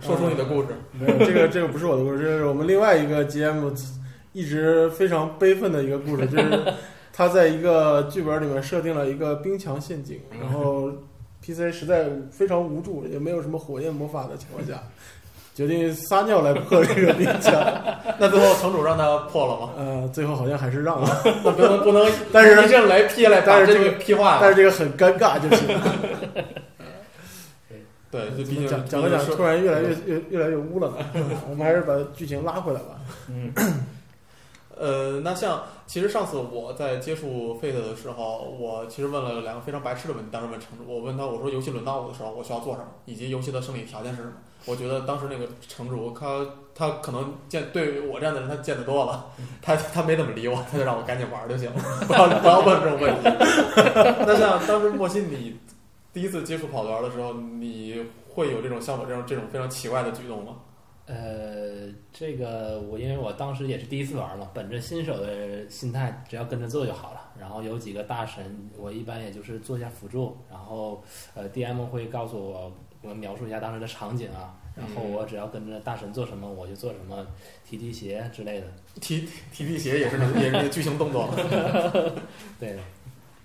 [0.00, 0.68] 说出你的故事。
[0.92, 3.72] 没有，这个这个不是我的故事，这是我们另外一个 GM
[4.32, 6.74] 一直非常悲愤的一个故事，就是
[7.12, 10.90] 他在一个剧本里面设定了一个冰墙陷阱，然后
[11.40, 14.82] PC 实在非常无助，也没有什么火焰魔法的情况下，
[15.54, 17.52] 决定撒尿来破这个冰墙。
[18.18, 19.72] 那最后城主让他破了吗？
[19.78, 24.38] 呃，最后好像还是让了， 那不能不能， 但是一阵雷劈来，但是这个个劈化了。
[24.40, 25.66] 但是这个很尴尬，就是
[28.10, 30.96] 对，就毕竟讲讲着讲着突然越来越越越来越污了呢。
[31.48, 33.00] 我们还是把剧情拉回来吧。
[33.28, 33.52] 嗯，
[34.76, 40.28] 呃，那像其实上次我在接触 Fate 的时候，我其实问了两个非常白痴的问题。
[40.30, 44.32] 当时问城主，我问他，我说游戏轮到我的时候，我需要做什么，以及游戏的胜利条件是什么？
[44.66, 49.26] 我觉得当时那个城主他他可能见对于我这样的人他见得多了，
[49.60, 53.20] 他他没怎么理我， 他就让我赶紧玩就行了， 不要不要问这种问题。
[54.26, 55.56] 那像当时莫西你
[56.12, 60.56] 第一次接触跑团的时候，你会有这种像我这种这种非常奇怪的举动吗？
[61.06, 67.20] 呃，这个我因为我当时也是第一次玩嘛，本着新手的心态，只要跟着做就好了。
[67.38, 71.02] 然后有几个大神，我一般也就是做一下辅助，然后
[71.34, 77.26] 呃，DM 会告诉我，我描述一下当时的场景啊，然后我只要跟着大神做什么，我就做什么，
[77.68, 78.66] 提提鞋之类的。
[79.00, 81.28] 提提提鞋也是那个 也是个剧情动作
[82.60, 82.78] 对，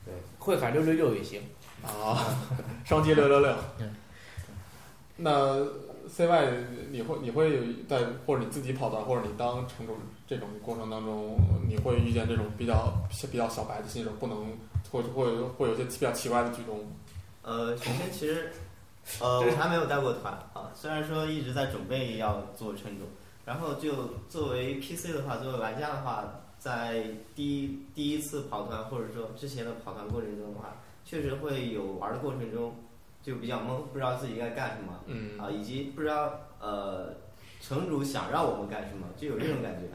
[0.05, 1.41] 对，会喊六六六也行。
[1.83, 2.35] 啊，
[2.85, 3.95] 双击六六六嗯。
[5.17, 5.65] 那
[6.07, 11.35] CY 你会你会有在或者你自己跑团或者你当城主这种过程当中，
[11.67, 12.93] 你会遇见这种比较
[13.31, 14.53] 比较小白的新手，不能
[14.91, 16.85] 或者会有会有些比较奇怪的举动？
[17.41, 18.51] 呃，首先其实，
[19.21, 23.05] 呃，我还没有带过团啊，虽然说一直在准备要做城主，
[23.45, 32.75] 然后就作为 PC 的话，作为玩家的话，在第一第一次跑团或者说之前的跑团过程中的话，确实会有玩的过程中
[33.23, 37.13] 就比较懵，不知道自己该干什么嗯啊，以及不知道呃
[37.61, 39.87] 城主想让我们干什么，就有这种感觉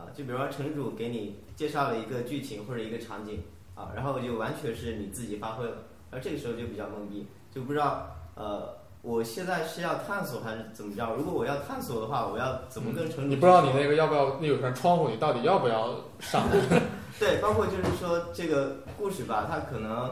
[0.00, 0.08] 啊。
[0.14, 3.42] 就比如说城主给你介绍了一个剧情或者一个场景
[3.74, 5.76] 啊，然后就完全是你自己发挥了。
[6.10, 11.14] 而这个时候就比较懵逼，就不知道呃，我现在是要探索还是怎么着？
[11.14, 16.42] 如果我要探索的话，我要怎么跟城主、你不知道你那个要不要那有扇窗户，你到底要不要上？
[17.20, 20.10] 对，包括就是说这个故事吧，它可能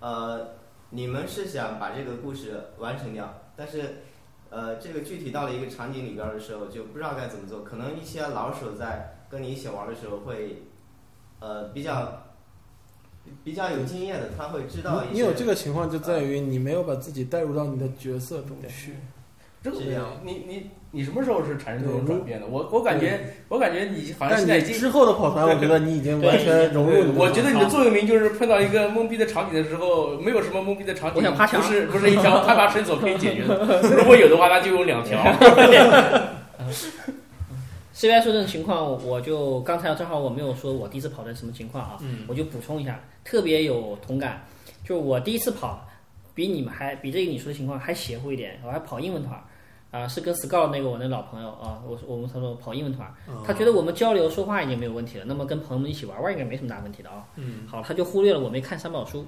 [0.00, 0.48] 呃，
[0.90, 4.02] 你们是想把这个故事完成掉，但是
[4.50, 7.64] 呃，这个具体到了一个场景里边的时候，就不知道该怎么做。
[7.64, 10.62] 可能一些老手在跟你一起玩的时候会
[11.40, 12.23] 呃比较
[13.42, 15.12] 比较有经验的，他会知道一些。
[15.12, 18.94] 你有这个情况，就在于你没有把自己带入到你的角色中去。
[19.62, 22.46] 这个是这样你你你什么时候是产生这种转变的？
[22.46, 33.80] 我我感觉我感觉你好像现在已经之后的跑团，我觉得你已经完全融入我觉得你的座右铭就是碰到一个懵逼的场景的时候，没有什么懵逼的场景，我想爬墙不是不是一条攀爬绳索可以解决的。
[33.96, 35.18] 如果有的话，那就有两条。
[37.94, 44.44] CY 说这种情况，我就刚才正好我没有说我第一次跑的什么情况啊，嗯我就补充一下，特别有同感。
[44.84, 45.88] 就我第一次跑，
[46.34, 49.40] 比你们还比这个你说的情况还邪乎一点，我还跑英文团，
[49.92, 53.08] 啊、是跟 Scout 那个我那老朋友啊，我我们他说跑英文团，
[53.46, 57.24] 他觉得我们交流说话已经没有问题了，那么跟朋友们一起玩玩应该没什么大问题的啊。
[57.36, 59.24] 嗯好，他就忽略了我没看三宝书，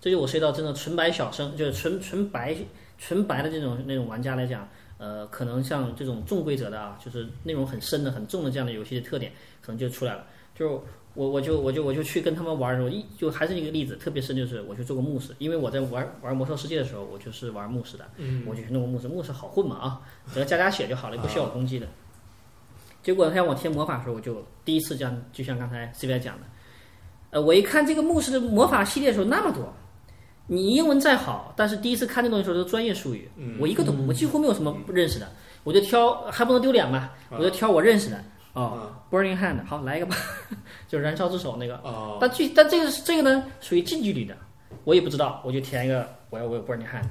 [0.00, 2.54] 这就我涉及到真的纯白小生，就是纯纯白
[2.98, 4.68] 纯白的这种那种玩家来讲，
[4.98, 9.32] 呃，可能像这种重规则的啊，就是内容很深的、很重的这样的游戏的特点，
[9.62, 10.24] 可能就出来了。
[10.54, 10.80] 就是
[11.14, 20.00] 我我就我就我就去跟他们玩的时候，一就还是一个例子，特别深就是我去做过牧师，因为我在玩玩魔兽世界的时候，我就是玩牧师的，嗯我就去弄个牧师，牧师好混嘛啊，
[20.32, 21.86] 只要加加血就好了，不需要有攻击的。
[23.02, 26.46] 结果他让我贴魔法的时候，我就第一次这样，就像刚才 C Y 讲的，
[27.30, 29.72] 呃，我一看这个牧师的魔法系列的时候那么多，
[30.48, 33.56] 你英文再好，但是第一次看这东西的时候都是专业术语，嗯。
[33.60, 35.28] 我一个都我几乎没有什么不认识的，
[35.62, 38.24] 我就挑还不能丢脸嘛，我就挑我认识的。
[38.54, 40.16] 哦啊，Burning Hand，好来一个吧，
[40.88, 42.16] 就是燃烧之手那个，啊。
[42.20, 44.36] 但具但这个是这个呢属于近距离的，
[44.84, 47.08] 我也不知道，我就填一个我要我有 Burning Hand，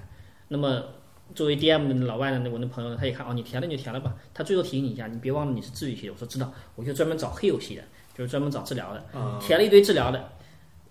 [0.47, 0.83] 那么
[1.35, 7.83] 作为 DM 的老外呢，我那朋友呢，他一看哦，你填了你就填了吧，他最后提醒你一下，你别忘了你是治愈系的，我说知道，我就专门找黑游戏的，
[8.17, 9.39] 就是专门找治疗的，啊。
[9.39, 10.27] 填了一堆治疗的，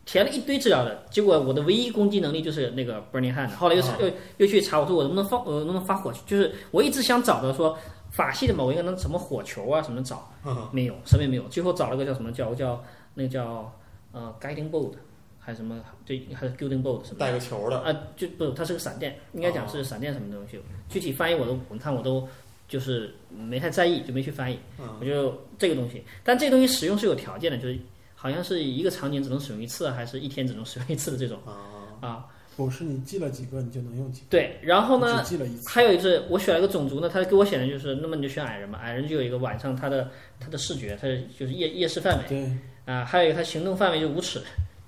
[0.06, 7.76] 填了一堆资料的，结果我的唯一攻击能力就是那个 Burning Hand，后来又查啊又又去查，我说我能不能放我能不能发火球，就是我一直想找的说
[8.12, 12.82] 法系的嘛，我应该能什么火球啊什么找，啊没有，什么也没有，最后找了个叫什么叫叫
[13.14, 13.70] 那个叫
[14.12, 14.92] 呃 Guiding Bolt，
[15.40, 17.18] 还是什么对还是 Guiding Bolt 什么。
[17.18, 20.60] 带个球的，啊，就不，它是个闪电，应该讲是闪电什么东西。
[20.88, 22.26] 具体翻译我都，我看我都
[22.68, 24.58] 就是没太在意，就没去翻译。
[24.78, 27.76] 嗯我就这个东西，但这个东西使用是有条件的，就是
[28.16, 31.54] 好像是一个场景只能使用一次，还是一天只能使用一次的这种啊
[32.00, 32.26] 啊。
[32.56, 34.26] 不是你记了几个，你就能用几个。
[34.30, 35.68] 对，然后呢，记了一次。
[35.68, 41.06] 还有一次我选了个种族呢，他给我选的就是，那么你就选矮人嘛，矮人就有一个晚上他的他的视觉，他
[41.38, 42.50] 就是夜夜视范围对，
[42.86, 44.40] 啊，还有一个他行动范围就五尺，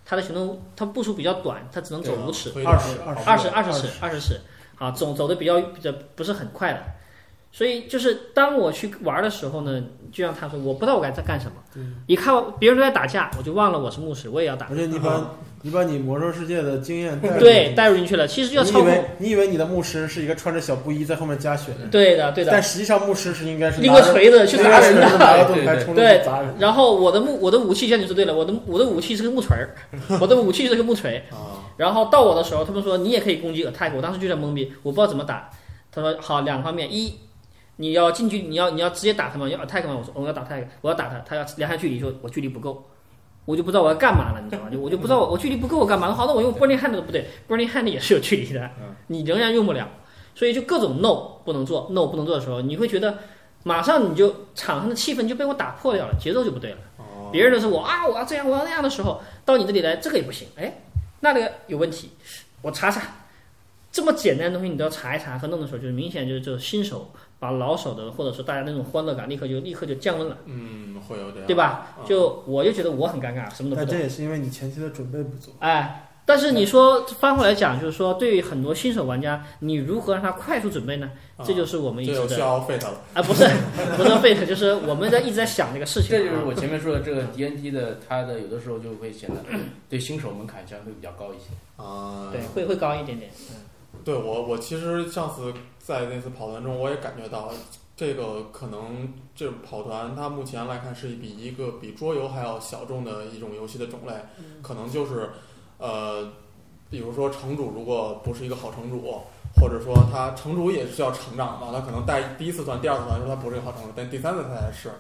[0.02, 2.48] 他的行动他步数比较短，他只能走五尺。
[2.52, 4.40] 对二十啊二十二十二十尺，二十尺，
[4.78, 6.82] 啊，走走的比较比较不是很快的，
[7.50, 9.82] 所以就是当我去玩的时候呢，
[10.12, 11.82] 就像他说，我不知道我该在干什么对。
[12.06, 14.76] 一看别人都在打架，我就忘了我是牧师，我也要打而。
[14.76, 18.88] 且你把你把你魔兽世界的经验带入对，带入进去了，其实就要你操控。
[18.88, 22.62] 以为你以为你的牧师是一个穿着小布衣在后面加血的，对的，对的但。
[22.62, 25.00] 实际上牧师是应该是拎个锤子去砸人的。
[25.00, 26.54] 个锤子拿个对对盾牌冲对砸人。
[26.61, 29.74] 然后我的木我的武器，像你说对了，我的我的武器是个木锤儿，
[30.20, 31.16] 我的武器是个木锤。
[31.30, 35.50] 啊，然后到我的时候，他们说你也可以攻击 attack，我当时就在懵逼，我不知道怎么打。
[35.90, 37.12] 他说好，两方面，一
[37.80, 39.48] 你要近距，你要你要直接打他吗？
[39.48, 39.96] 要 attack 吗？
[39.96, 42.84] 我说我要打 attack，我要打他，他要量下距离，说我距离不够，
[43.44, 44.68] 我就不知道我要干嘛了，你知道吗？
[44.68, 46.12] 就我就不知道我我距离不够我干嘛？
[46.12, 48.68] 好，那我用 burning hand 都不对，burning hand 也是有距离的，
[49.06, 49.88] 你仍然用不了，
[50.34, 53.16] 所以就各种 no 不能做，no 不能做的时候，你会觉得
[53.62, 56.78] 马上你就场上的气氛就被我打破掉了，节奏就不对了。
[56.96, 60.80] 哦，别人都是我啊，我要这样，我要那样的时候，到你这里来，这个也不行，哎，
[61.20, 62.10] 那个有问题，
[62.60, 63.02] 我查查。
[63.90, 71.94] 这么简单的东西你都要查一查和弄的时候，就是明显就是就是新手把老手的或者说大家那种欢乐感立刻就立刻就降温了，嗯，会有点，对吧？
[71.96, 73.98] 啊就我就觉得我很尴尬，什么都不懂但这。
[73.98, 75.53] 也是因为你前期的准备不足。
[75.61, 81.11] 哎，但是你说翻过来讲，就是说对于很多新手玩家，你如何让他快速准备呢？
[81.37, 83.44] 啊这就是我们一直的这就需要 Fate 了，啊，不是
[83.96, 86.11] 不是 fate，就是我们在一直在想这个事情。
[86.11, 89.37] 这就是我前面说的这个 D N T 的，它的有的时候就会显得
[89.88, 91.55] 对新手门槛相对比较高一些。
[91.77, 93.31] 啊，对，会会高一点点。
[94.09, 97.53] 对我，我其实上次在那次跑团中，我也感觉到，
[97.94, 104.14] 这个可能这种跑团它目前来看是比一个比桌游还要小众的一种游戏的种类，
[104.62, 105.29] 可能就是，
[105.77, 106.27] 呃，
[106.88, 109.21] 比如说城主如果不是一个好城主，
[109.61, 114.90] 或者说他城主也是要成长嘛，他可能带第一次团、第二次团说他不是一个好城主，但第三次他才是。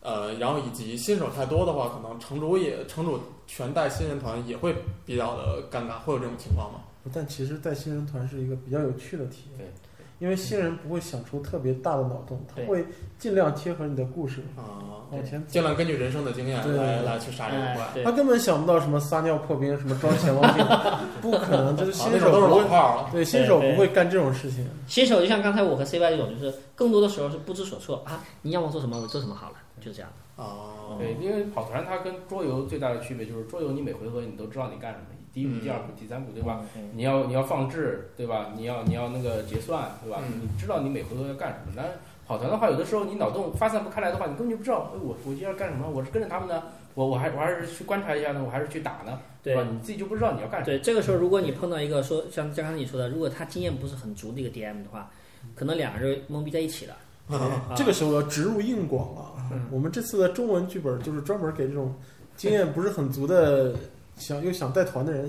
[0.00, 4.74] 呃，然后以及新手太多的话，可能城主也城主全带新人团也会
[5.06, 6.80] 比较的尴尬，会有这种情况吗？
[7.12, 12.84] 但其实带新人团是一个比较有趣的体验，对，因为新人不会想出特别大的脑洞，他会
[13.18, 15.44] 尽量贴合你的故事啊，往前。
[15.46, 17.84] 尽量根据人生的经验对来来去杀这个怪。
[17.96, 20.64] 哎，他，根本想不到什么撒尿破冰，什么装潜望镜，
[21.22, 23.08] 不可能，这是啊，新手不会，老炮了。
[23.10, 24.66] 对新手对对不会干这种事情。
[24.86, 30.10] 新手就像刚才我和 CY 这种，就是更多的时候是不知所措啊，你让我做什么我做什么好了，就这样。
[30.36, 36.60] 哦，对，因为跑团它跟桌游最大的区别就是桌游你每回合你都知道你干什么，第一步、嗯第二步、第三步，对吧？
[36.76, 36.90] 嗯？
[36.94, 38.52] 你要你要放置，对吧？
[38.56, 40.20] 你要你要那个结算，对吧？
[40.26, 41.72] 嗯你知道你每回合要干什么。
[41.76, 41.92] 但是
[42.26, 45.88] 跑团的话，有的时候你脑洞发散不开来的话，你根本就不知道，哎，我我今天要干什么？
[45.88, 46.62] 我是跟着他们呢，
[46.94, 49.66] 我我还我还是去观察一下呢，我还是去打呢，对吧？
[49.70, 50.78] 你自己就不知道你要干什么。
[50.78, 55.10] 对，这个时候如果你碰到一个说像像刚才你说的，如果他经验不是很足的一个 DM 的话，
[55.54, 56.96] 可能两个人懵逼在一起了。
[57.28, 59.34] 啊这个时候要植入硬广了。
[59.52, 61.94] 嗯我们这次的中文剧本就是专门给这种
[62.36, 63.72] 经验不是很足的，
[64.20, 65.28] 想又想带团的人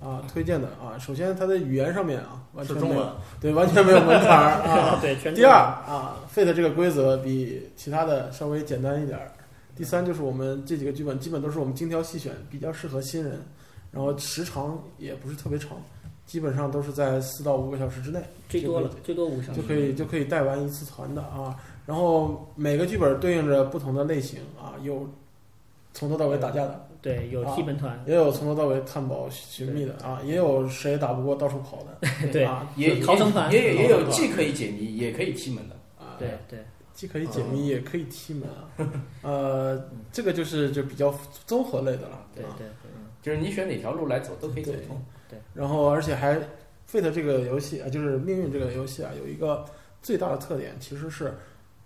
[0.00, 0.98] 啊推荐的啊。
[0.98, 3.08] 首先，它的语言上面啊，完全没有是中文，
[3.40, 4.98] 对，完全没有门槛儿啊。
[5.00, 9.30] 对，全第二啊，Fate 这个规则比其他的稍微简单一点儿。
[9.76, 13.40] 第三就是我们这几个剧本基本都是我们精挑细选，比较适合新人，
[13.90, 15.70] 然后时长也不是特别长，
[16.26, 21.56] 基本上都是在四到五个小时之内最多了，最多五个小时就可以就可以带完一次团的啊。
[21.86, 25.08] 然后每个剧本对应着不同的类型啊，有
[25.94, 35.74] 从头到尾打架的，对，有啊踢门团，也有从头到尾探宝寻觅的啊，也有谁也打不过到处跑的对啊，也逃生团也也也有既可以解谜，也可以踢门的。
[35.98, 36.60] 啊，对对，
[36.94, 38.70] 既可以解谜也可以踢门啊，
[39.22, 41.12] 呃，这个就是就比较
[41.44, 45.38] 综合类的了，对对对，就是你选哪条路来走都可以走通对。
[45.54, 46.36] 然后而且还
[46.88, 49.64] Fate 这个游戏啊，就是命运这个游戏啊，有一个
[50.00, 51.34] 最大的特点，其实是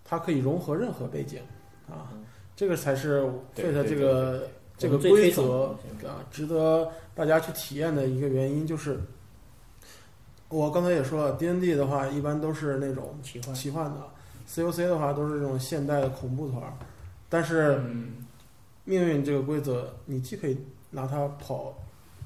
[0.05, 1.41] 它可以融合任何背景
[1.89, 2.13] 啊，
[2.55, 3.23] 这个才是
[3.55, 4.49] Fate 这个
[4.79, 9.01] 这个规则啊，值得大家去体验的一个原因就是，
[10.49, 13.97] 我刚才也说了，D N D 的话一般都是那种奇幻，奇幻的
[14.47, 16.73] ，C O C 的话都是这种现代的恐怖团儿，
[17.29, 18.27] 但是嗯，
[18.85, 20.59] 命运这个规则，你既可以
[20.91, 21.75] 拿它跑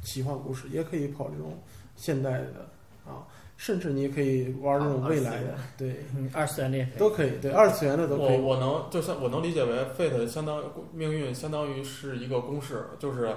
[0.02, 1.56] 奇幻故事，也可以跑这种
[1.96, 2.68] 现代的
[3.06, 3.22] 啊，
[3.60, 6.98] 甚至你也可以玩那种未来的，对，嗯，二次元的也可以。
[6.98, 8.38] 都可以，对，二次元的都可以。
[8.38, 10.62] 我我能就像我能理解为 Fate 相当
[10.94, 13.28] 命运相当于是一个公式，就是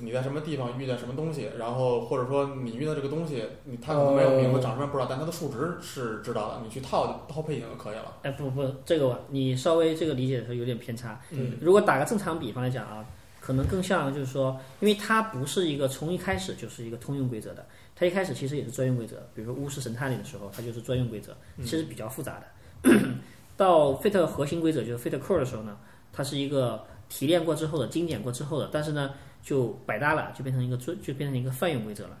[0.00, 8.16] 你在什么地方遇见什么东西，然后或者说你遇到这个东西，你它可能没有名字，呃长什么样不知道，但它的数值是知道的，你去套套配景就可以了。
[8.22, 11.20] 哎，不不，这个你稍微这个理解的时候有点偏差。
[11.30, 13.04] 嗯如果打个正常比方来讲啊，
[13.40, 17.64] 可能更像就是说，因为它不是一个从一开始就是一个通用规则的，
[17.98, 19.16] 它一开始其实也是专用规则。
[19.34, 22.92] 比如说巫师神探里的时候，它就是专用规则，嗯其实比较复杂的。
[23.56, 25.76] 到 Fate 核心规则就是 Fate Core 的时候呢，
[26.12, 32.16] 它是一个提炼过之后的、精简过之后的，但是呢就百搭了，就变成一个专，就变成一个泛用规则了。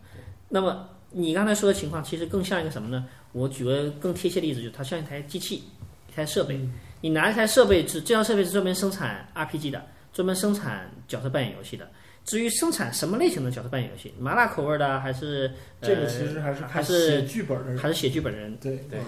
[0.48, 3.06] 那么你刚才说的情况，其实更像一个什么呢？
[3.32, 5.62] 我举个更贴切的例子，就是它像一台机器，
[6.08, 6.58] 一台设备。
[7.00, 11.88] 你拿一台设备是这套设备是专门生产 RPG 的，专门生产角色扮演游戏的。
[12.28, 15.50] 至于生产什么类型的角色扮演游戏，麻辣口味的还是
[15.80, 18.54] 这个呃其实还是还是写剧本的人，还是写剧本人？
[18.58, 18.78] 对。
[18.90, 19.00] 对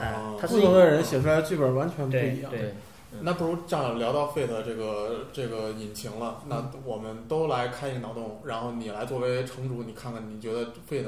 [0.48, 2.50] 不同的人写出来的剧本完全不一样。
[2.50, 2.72] 对
[3.20, 11.04] 那不如这样聊到 Fate 这个这个引擎了，那我们都来开一个脑洞，然后你来作为城主，你看看你觉得 Fate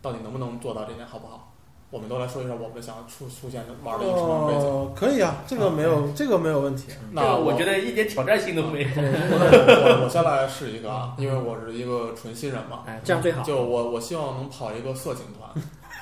[0.00, 1.55] 到底能不能做到这点，好不好？
[1.90, 4.60] 我们都来说一下我们想出出现的玩的一个什么景。
[4.60, 6.88] 哦，可以啊，这个没有，这个没有问题。
[7.12, 8.88] 那这个我觉得一点挑战性都没有。
[8.96, 13.42] 我我先来试一个啊，因为我是一个纯新人嘛，哎，这样最好。
[13.42, 15.48] 就我我希望能跑一个色情团，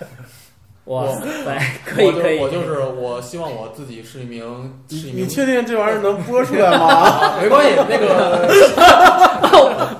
[0.86, 2.38] 哇塞，可以可以。
[2.38, 6.86] 我就是我希望我自己是一名你是一名你确定这玩意儿能播出来吗？
[6.86, 8.48] 啊， 没关系，那个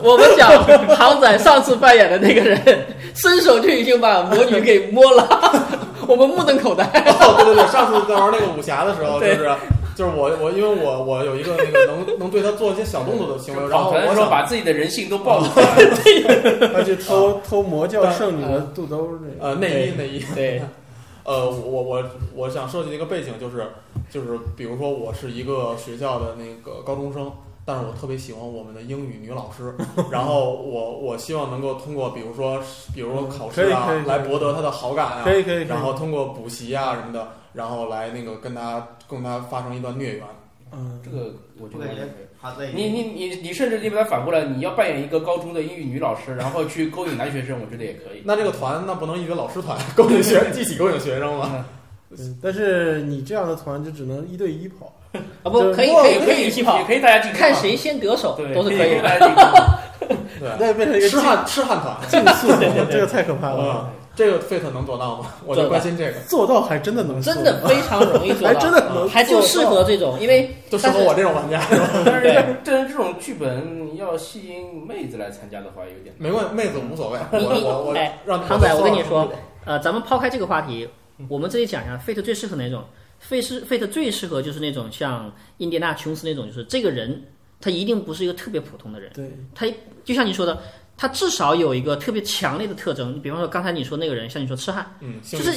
[0.01, 0.51] 我们讲
[0.97, 5.27] 航仔上次扮演的那个人，伸手就已经把魔女给摸了，
[6.09, 6.85] 我们目瞪口呆。
[6.85, 9.51] 哦，对对对，上次在玩那个武侠的时候，就是
[9.97, 15.67] 就是我我因为我我有一个那个能 能对他做一些小动作的行为，然后我说把自己的人性都暴露出来。
[16.75, 19.49] 他去偷偷魔教圣女的肚兜儿那个。
[19.49, 20.61] 呃内衣内衣，对，
[21.23, 22.03] 呃我我
[22.35, 23.69] 我想设计一个背景就是
[24.11, 27.31] 就是比如说我是一个学校的那个高中生。
[27.65, 29.75] 但是我特别喜欢我们的英语女老师，
[30.11, 32.61] 然后我我希望能够通过比如说
[32.95, 40.25] 比如说考试啊可以可以可以来博得她的好感啊，可以可以，然后通过补习啊什么的，然后来那个跟她跟她发生一段孽缘。
[40.77, 42.03] 嗯，这个我觉得我感觉
[42.43, 48.23] 他在你你你你甚至你把它反过来，你要扮演一个高中的英语女老师，然后去勾引男学生，我觉得也可以。
[48.25, 51.65] 那这个团那不能一个老师团 勾引学 一起勾引学生吗？
[52.17, 54.93] 对但是你这样的团就只能一对一跑。
[55.45, 59.03] 啊不可以可以可可以一起跑也，可以大家看谁先得手对都是可以的。
[59.03, 59.79] 大家竞争嘛
[60.41, 62.49] 对，那就变成一个痴汉痴汉团，竞 速，
[62.91, 63.87] 这个太可怕了。
[63.87, 65.27] 嗯，这个 Fate 能做到吗？
[65.47, 71.63] 我就关心这个，做到还真的能真的非常容易做还，真的能，还就适合这种，因为就适合我这种玩家。
[72.05, 79.31] 但是对但是这种剧本要吸引妹子来参加的话，有点没关系，妹子无所谓，我我我哎让航仔我跟你说
[79.65, 80.89] 呃，咱们抛开这个话题，
[81.29, 82.85] 我们这里讲一下 Fate 最适合哪种
[83.29, 87.23] ？Fate 是 Fate 最适合就是那种像印第安琼斯那种，就是这个人
[87.61, 89.67] 他一定不是一个特别普通的人，对，他
[90.05, 90.61] 就像你说的，
[90.97, 93.23] 他至少有一个特别强烈的特征。
[93.23, 95.53] 比方说刚才你说那个人，像你说痴汉，嗯，就是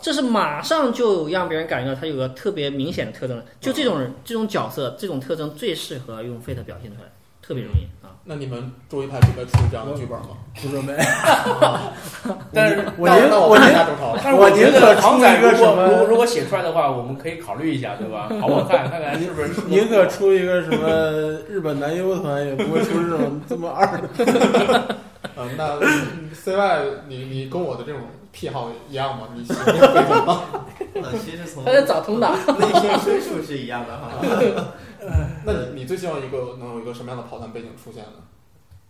[0.00, 3.42] 这是马上就让别人感觉到他有个特别明显的特征。
[3.60, 7.10] 就这种人，这种角色，这种特征最适合用 Fate 表现出来，
[7.42, 7.97] 特别容易啊。
[8.30, 10.36] 那你们周一派准备出这样的剧本吗？
[10.60, 10.92] 不准备。
[12.52, 14.20] 但是我宁那我宁看一下周超了。
[14.22, 18.28] 但是我觉得宁可出航仔如一个什么果如果如果写出来的话，我们可以考虑一下，对吧？
[18.38, 24.96] 好好看，看看是不是适合宁可出一个什么日本男优团，也不会出这种这么二的。
[25.34, 25.78] 嗯，那
[26.34, 29.28] CY 你你跟我的这种癖好一样吗？
[29.34, 30.42] 你喜欢吗？
[31.00, 32.34] 呃其实从他在找通道。
[32.58, 34.64] 内心深处是一样的哈。
[35.44, 38.24] 那你你最希望一个能有一个什么样的跑团背景出现呢？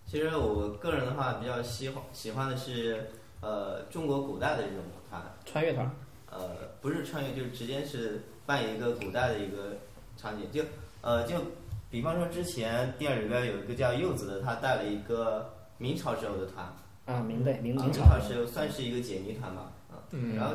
[0.07, 4.79] 其实我个人的话比较喜欢喜欢的是呃中国古代的这种
[5.11, 5.91] 跑团，穿越团，
[6.31, 6.51] 呃
[6.81, 9.77] 不是穿越，就是直接是扮演一个古代的一个
[10.17, 10.65] 场景，就
[11.03, 11.37] 呃就
[11.91, 16.67] 比方说之前电影里边有一个叫柚子的，他带了一个明朝时候的团，
[17.05, 20.35] 啊，明对明朝朝时候算是一个解谜团嘛，啊，嗯。
[20.35, 20.55] 然后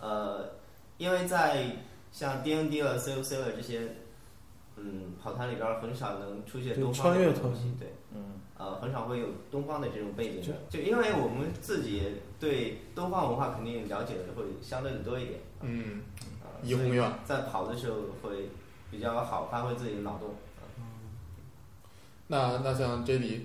[0.00, 0.48] 呃
[0.96, 1.66] 因为在
[2.10, 3.82] 像 D N D 了 C O C 了这些
[4.76, 7.94] 嗯跑团里边很少能出现东方的东西，对。
[8.14, 12.02] 嗯，呃，很少会有东方的这种背景就的，就因为我们自己
[12.38, 16.02] 对东方文化肯定了解的会相对的多一点，嗯，
[16.42, 17.12] 啊、所以怡红院。
[17.24, 18.48] 在跑的时候会
[18.90, 20.30] 比较好发挥自己的脑洞。
[22.28, 23.40] 那那像 JD，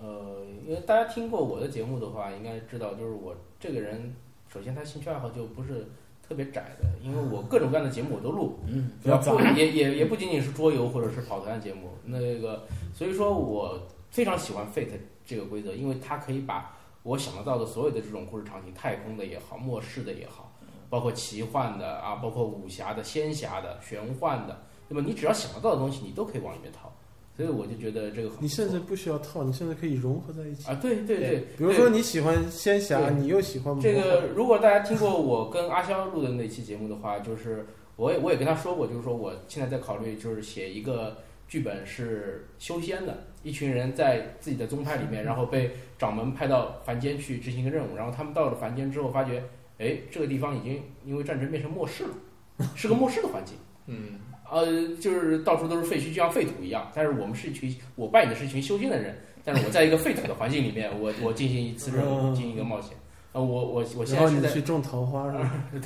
[0.00, 4.14] 呃，因为大家听过我的节目的话，应该知道，就是我这个人，
[4.48, 5.86] 首先他兴趣爱好就不是
[6.28, 20.52] 特别窄的，因为我各种各样的节目我都录，嗯，比较杂不也也也不仅仅是桌游或者是跑团节目，那个，所以说我非常喜欢 Fate 这个规则，因为它可以把我想得到的所有的这种故事场景，太空的也好，末世的也好，
[20.90, 25.02] 包括奇幻的啊，包括武侠的、仙侠的、玄幻的，那么？
[25.02, 26.92] 你只要想得到的东西，你都可以往里面套，
[27.36, 30.68] 所以我就觉得这个很你甚至不需要套，你甚至可以融合在一起。
[30.70, 37.66] 啊，对对对，比如说你喜欢仙侠，你又喜欢这个如果大家听过我跟阿肖录的那期节目的话，就是
[37.96, 49.42] 我也我也跟他说过，就是说我现在在考虑就是写一个剧本是修仙的，一群人在自己的宗派里面， 然后被掌门派到凡间去执行一个任务，然后他们到了凡间之后发觉，
[49.78, 53.54] 哎，这个地方已经因为战争变成末世了，是个末世的环境。
[53.88, 54.18] 嗯
[54.50, 56.90] 呃，就是到处都是废墟，就像废土一样。
[56.94, 62.96] 但是我们是一群，我扮演的是一群修仙的人，但是我在一个废土的环境里面，我我进行一次任务，嗯进行一个冒险。
[63.32, 65.64] 啊，我我我现然后你在是在去种桃花是吧？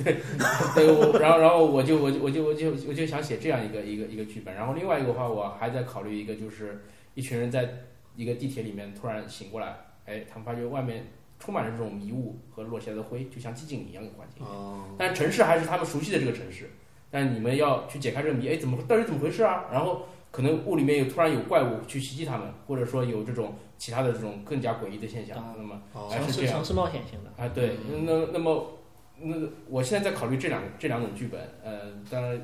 [0.75, 6.81] 对，我然后然后我就我就我就我就我就想写这样一个一个一个剧本，然后另外一个的话，我还在考虑一个，就是
[7.13, 7.69] 一群人在
[8.15, 11.05] 一个地铁里面突然醒过来，哎，他们发觉外面
[11.39, 14.45] 充满了这种迷雾和落下来的灰，就像寂静一样的环境。
[14.45, 16.69] 哦，但城市还是他们熟悉的这个城市，
[17.11, 19.65] 但你们要去解开这个谜，哎，怎么到底怎么回事啊？
[19.71, 27.43] 然后可能雾里面有突然有怪物去袭击他们，或者说有这种其他的这种更加诡异的现象啊，那么还是这样试尝试冒险型的。
[27.43, 28.79] 啊，对，那那么
[29.19, 29.35] 那
[29.67, 32.41] 我现在在考虑这两这两种剧本，呃，当然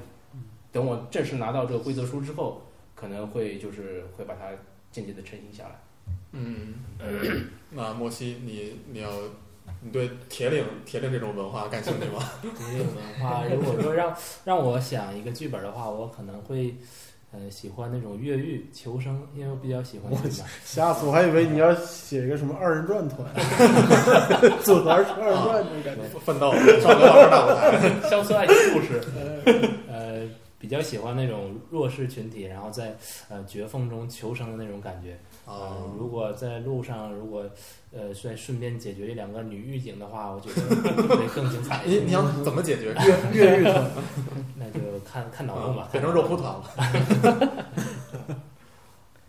[0.72, 2.61] 等我正式拿到这个规则书之后，
[2.93, 4.49] 可能会就是会把它
[4.91, 5.80] 渐渐的成型下来。
[6.34, 6.76] 嗯，
[7.72, 9.09] 那 莫西，你你要
[9.82, 12.30] 你对铁岭铁岭这种文化感兴趣吗？
[12.41, 16.76] 铁岭文化，如果说让让我想一个剧本的话，我可能会。
[17.34, 20.09] 呃，喜欢那种越狱求生，因为我比较喜欢。
[20.63, 21.11] 吓死我！
[21.11, 23.28] 还以为你要写一个什么二人转团，
[24.63, 26.03] 组团二人转那种感觉。
[26.20, 26.53] 奋斗。
[28.09, 29.01] 乡村爱情故事，
[29.89, 30.22] 呃，
[30.57, 32.95] 比较喜欢那种弱势群体，然后在
[33.28, 35.20] 呃绝缝中求生的那种感觉。
[35.48, 37.45] 呃哦，如果在路上，如果
[37.91, 41.82] 呃再顺便解决这两个女狱警的话，我觉得会 更精彩。
[41.86, 42.93] 你你想怎么解决？
[43.34, 43.89] 越越狱团，
[44.58, 47.66] 那就看看脑洞吧，变成肉蒲团了。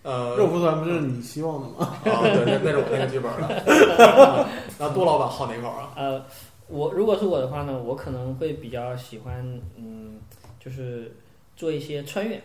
[0.03, 1.99] 呃，肉蒲团不是你希望的吗？
[2.05, 4.49] 啊，对，那那是我那个剧本的。
[4.79, 5.93] 那杜老板好哪口啊？
[5.97, 6.25] 呃，
[6.69, 9.45] 我如果是我的话呢，我可能会比较喜欢，
[9.77, 10.19] 嗯，
[10.59, 11.15] 就是
[11.57, 12.43] 做一些穿越，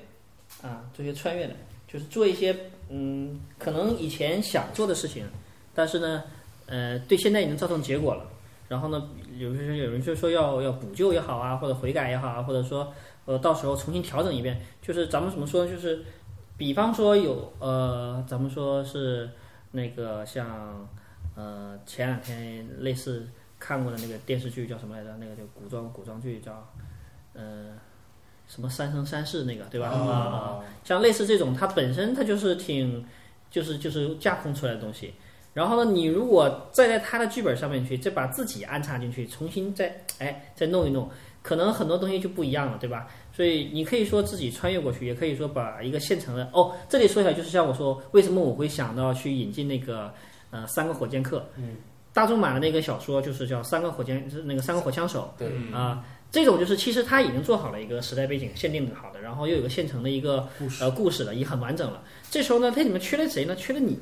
[0.61, 1.55] 啊，做一些穿越的，
[1.87, 2.53] 就是做一些，
[2.89, 5.25] 嗯，可能以前想做的事情，
[5.73, 6.23] 但是呢，
[6.65, 8.25] 呃，对现在已经造成结果了。
[8.69, 12.91] 然后呢，有些有人就说要要补救也好啊，或者悔改也好啊，或者说
[13.25, 16.03] 呃到时候重新调整一遍，就是咱们怎么说，就是
[16.57, 19.29] 比方说有呃，咱们说是
[19.71, 20.87] 那个像
[21.35, 23.27] 呃前两天类似
[23.59, 25.15] 看过的那个电视剧叫什么来着？
[25.19, 26.67] 那个就古装古装剧叫
[27.33, 27.75] 呃
[28.47, 29.87] 什么《三生三世》那个对吧？
[29.89, 33.05] 啊、啊像类似这种，它本身它就是挺
[33.49, 35.13] 就是就是架空出来的东西。
[35.53, 41.07] 然后呢，你如果再在他的剧本上面去，再把自己安插进去，重新再哎再弄一弄，
[41.43, 43.07] 可能很多东西就不一样了，对吧？
[43.31, 50.11] 所以你可以说自己穿越过去，也可以说把一个现成的哦，这里说一下就是像我说，为什么我会想到去引进那个
[50.49, 51.75] 呃三个火箭客，嗯，
[52.13, 56.03] 大仲马的那个小说就是叫三个火箭，是那个三个火枪手对，嗯啊、
[56.33, 62.03] 这种就是其实他已经做好了一个时代背景限定的好的，然后又有个现成的一个故事呃故事了，也很完整了。
[62.31, 63.55] 这时候呢，它里面缺了谁呢？
[63.55, 63.99] 缺了你。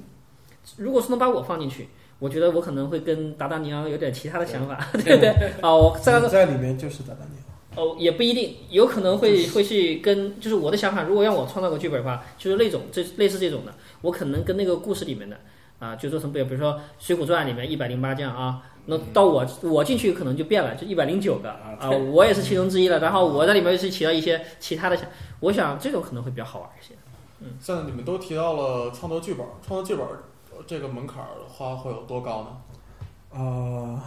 [0.77, 5.29] 如果说能把我放进去，我觉得我可能会跟达达尼昂有点其他的想法， 对不对？
[5.61, 7.35] 啊，我这个你在里面就是达达尼
[7.75, 15.37] 哦，也不一定，有可能会会去跟，就是我的想法，如果让我创造个剧本的话，就是那种这类似这种的，我可能跟那个故事里面的
[15.79, 25.07] 啊，就做成不一样，比如说《水浒传》里面一百零八将啊，那到我我进去可能就变了，就一百零九个啊，我也是其中之一了，然后我在里面是起到一些其他的想，
[25.39, 26.93] 我想这种可能会比较好玩一些。
[27.39, 30.05] 嗯现在你们都提到了创作剧本，创作剧本
[30.51, 33.39] 呃这个门槛儿的话会有多高呢？
[33.39, 34.03] 啊，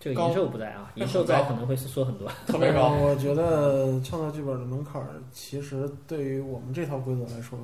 [0.00, 2.28] 这个银兽不在啊，银兽在可能会说很多。
[2.46, 2.90] 特别高。
[3.00, 7.58] 我觉得创作剧本的门槛儿，其实对于我们这套规则来说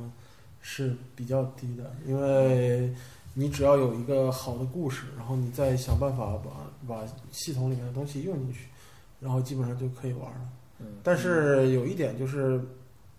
[0.61, 2.93] 是比较低的，因为
[3.39, 8.66] 你只要有一个好的故事，然后你再想办法把把系统里面的东西用进去，
[9.20, 10.49] 然后基本上就可以玩了。
[10.80, 12.61] 嗯，但是有一点就是，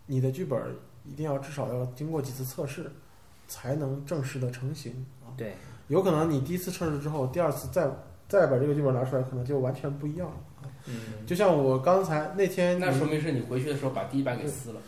[0.08, 0.62] 你的剧本
[1.06, 2.92] 一定要至少要经过几次测试，
[3.48, 5.32] 才能正式的成型啊。
[5.38, 5.56] 对，
[5.88, 7.90] 有可能你第一次测试之后，第二次再
[8.30, 10.36] 再把这个剧本拿出来，可能就完全不一样了。
[10.88, 14.80] 嗯，就像我刚才那天，那说明是你回去的时候把第一版给撕了。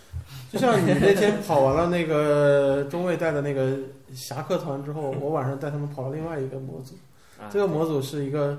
[0.49, 3.77] 就像你那天跑完了那个 中卫带的那个
[4.13, 6.95] 侠客团之后，我晚上带他们跑了另外一个模组。
[7.39, 8.57] 啊这个模组是一个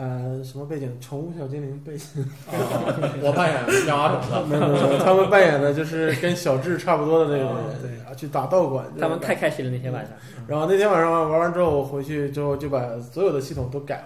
[0.00, 0.90] 呃什么背景？
[0.98, 2.22] 宠物小精灵背景。
[2.48, 2.56] 啊
[3.22, 4.28] 我扮演妙蛙种子。
[4.48, 8.86] 没有没有没有，他们扮演的就是跟小智差不多的那种人，对啊，去打道馆。
[8.98, 10.12] 他们太开心了那天晚上。
[10.46, 14.04] 然后那天晚上玩完之后，我回去之后就把所有的系统都改了。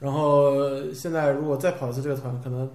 [0.00, 0.50] 然后
[0.94, 2.70] 现在如果再跑一次这个团，可能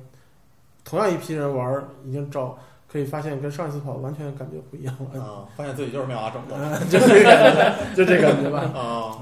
[0.85, 2.57] 同样一批人玩，已经找
[2.91, 5.19] 可以发现跟上一次跑完全感觉不一样了。
[5.19, 6.53] 啊，发现自己就是妙蛙种子。
[6.53, 8.59] 啊， 就这个感觉，就这感觉吧。
[8.73, 9.17] 啊，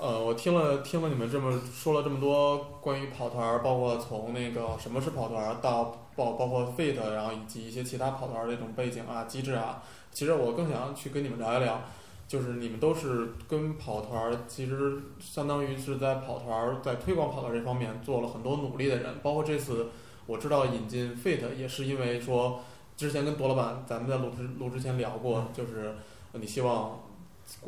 [0.00, 9.82] 呃，我听了听了你们这么说了这么多关于跑团儿，包括从那个什么是跑团儿到包包括 Fit，然后以及一些其他跑团儿的这种背景啊、机制啊，
[10.12, 11.80] 其实我更想去跟你们聊一聊，
[12.28, 19.88] 就是你们都是跟跑团儿，其实相当于是在跑团儿在推广跑团儿这方面做了很多努力的人，包括这次
[20.26, 22.60] 我知道引进 Fit 也是因为说
[22.96, 25.96] 之前跟多老板咱们在录之录之前聊过，就是
[26.34, 27.00] 你希望。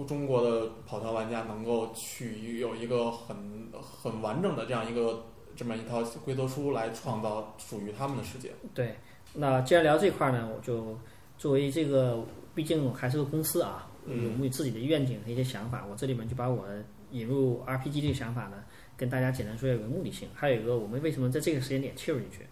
[0.07, 3.37] 中国的跑团玩家能够去有一个很
[3.73, 5.25] 很完整的这样一个
[5.57, 8.53] 这么一套规则书来创造属于他们的世界。
[8.75, 8.97] 对，
[9.35, 10.99] 那既然聊这块儿呢，我就
[11.39, 12.23] 作为这个，
[12.55, 16.67] 毕竟我还是个公司啊，有嗯没有自己的愿景和一些想法，我这里面就把我
[17.11, 18.63] 引入 RPG 这个想法呢，
[18.97, 22.47] 跟大家简单说一下有个目的性，还有一个我们为什么在这个时间点切入进去。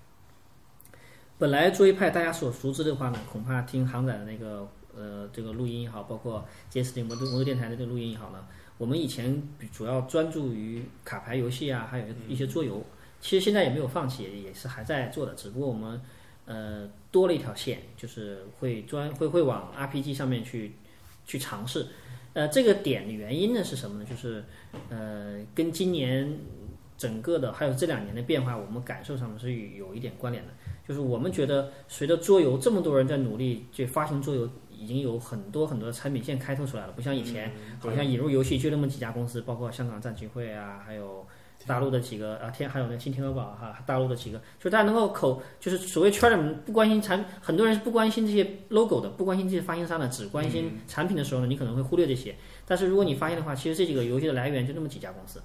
[1.36, 4.68] 本来作为派大家所熟知的话呢，恐怕听航仔的那个
[4.98, 8.44] 呃这个录音也好，包括杰斯汀摩托摩托电台的这个录音也好呢，
[8.76, 12.84] 我们以前比主要专注于卡牌游戏啊，还有一些桌游，
[13.20, 16.00] 其实现在也没有放弃，也也是还在做的，只不过我们
[16.46, 20.72] 呃多了一条线，就是会专会会往 RPG 上面去
[21.24, 21.86] 去尝试。
[22.34, 24.04] 呃，这个点的原因呢是什么呢？
[24.08, 24.44] 就是
[24.90, 26.38] 呃跟今年
[26.96, 30.52] 整个的还有这两年的变化，我们感受上面是有一点关联的。
[30.86, 37.50] 就是我们觉得随着桌游这么多人在努力，去发行桌游已经有很多很多的产品线开拓出来了，不像以前。
[37.50, 41.26] 嗯好像引入游戏就那么几家公司，包括香港战群会啊，还有
[41.66, 52.34] 大陆的几个啊天，还有那新天鹅堡哈，大陆的几个，就大家能够口，就是所谓圈里面不关心产，很多人是不关心这些 logo 的，不关心这些发行商的，只关心产品的时候呢，你可能会忽略这些。
[52.66, 55.40] 但是如果你发现的话，其实这几个游戏的来源就那么几家公司。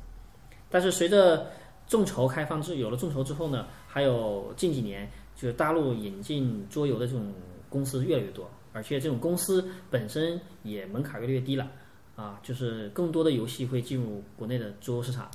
[0.70, 1.48] 但是随着
[1.88, 7.32] 众筹开放之有了众筹之后呢，还有近几年就是大陆引进桌游的这种
[7.70, 11.72] 公司越来越多，而且这种公司本身也门槛越来越低了。
[12.16, 15.32] 啊，就是更多的游戏会进入国内的桌游市场。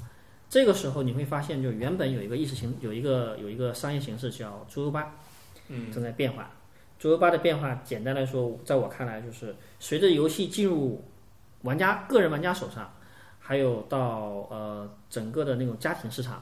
[0.49, 5.13] 这个时候你会发现，就原本有一个意识形，有一个有一个商业形式叫桌游吧，
[5.67, 6.49] 嗯正在变化。
[6.97, 11.05] 桌游吧的变化，简单来说，在我看来就是随着游戏进入
[11.63, 12.89] 玩家个人玩家手上，
[13.41, 16.41] 还有到呃整个的那种家庭市场，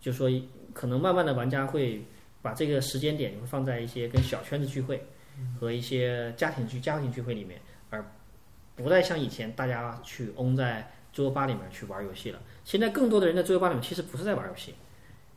[0.00, 0.30] 就说
[0.72, 2.02] 可能慢慢的玩家会
[2.40, 5.06] 把这个时间点会放在一些跟小圈子聚会
[5.58, 7.60] 和一些家庭聚家庭聚会里面，
[7.90, 8.04] 而
[8.74, 12.38] 不再像以前大家去嗡在桌游吧里面去玩游戏了。
[12.64, 14.74] 现在更多的人在桌游吧里面其实不是在玩游戏，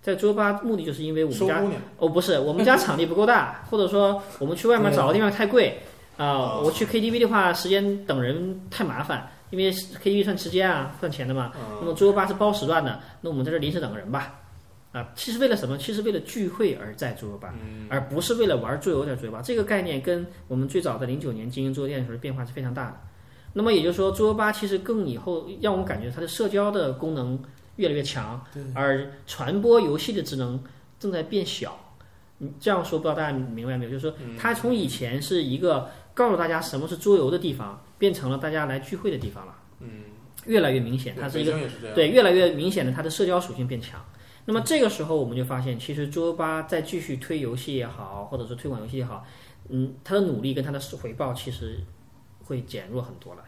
[0.02, 1.62] 在桌游吧目的就是因为我们家
[1.98, 5.80] 哦，不是，我们家场地不够大，或者说我们去外面找个地方太贵
[6.18, 11.52] 啊、哦我去 KTV 的话，时间等人太麻烦，因为 KTV 算时间啊，算钱的嘛。
[11.54, 14.40] 那嗯么桌游吧是包时段的，那我们在这临时等个人吧。
[14.92, 15.78] 啊，其实为了什么？
[15.78, 19.42] 其实为了聚会而在桌游吧，嗯而不是为了玩桌游在桌游吧。
[19.44, 22.98] 这个概念跟我们最早的零九年经营桌游店的时候变化是非常大的。
[23.54, 27.40] 那么也就是说，桌游吧其实更以后让我们感觉它的社交的功能
[27.76, 30.62] 越来越强，而传播游戏的职能
[31.00, 31.78] 正在变小。
[32.40, 33.92] 你这样说不知道大家明白没有？
[33.92, 39.56] 就是说，它从以前是一个告诉大家什么是桌游的地方，变成了大家来聚会的地方了。
[39.80, 40.04] 嗯，
[40.46, 41.58] 越来越明显，它是一个
[41.96, 44.00] 对越来越明显的它的社交属性变强。
[44.50, 49.28] 那么这个时候我们就发现，其实桌游吧在继续推游戏也好，或者说推广游戏也好，
[49.68, 51.78] 嗯，它的努力跟它的回报其实
[52.46, 53.44] 会减弱很多了。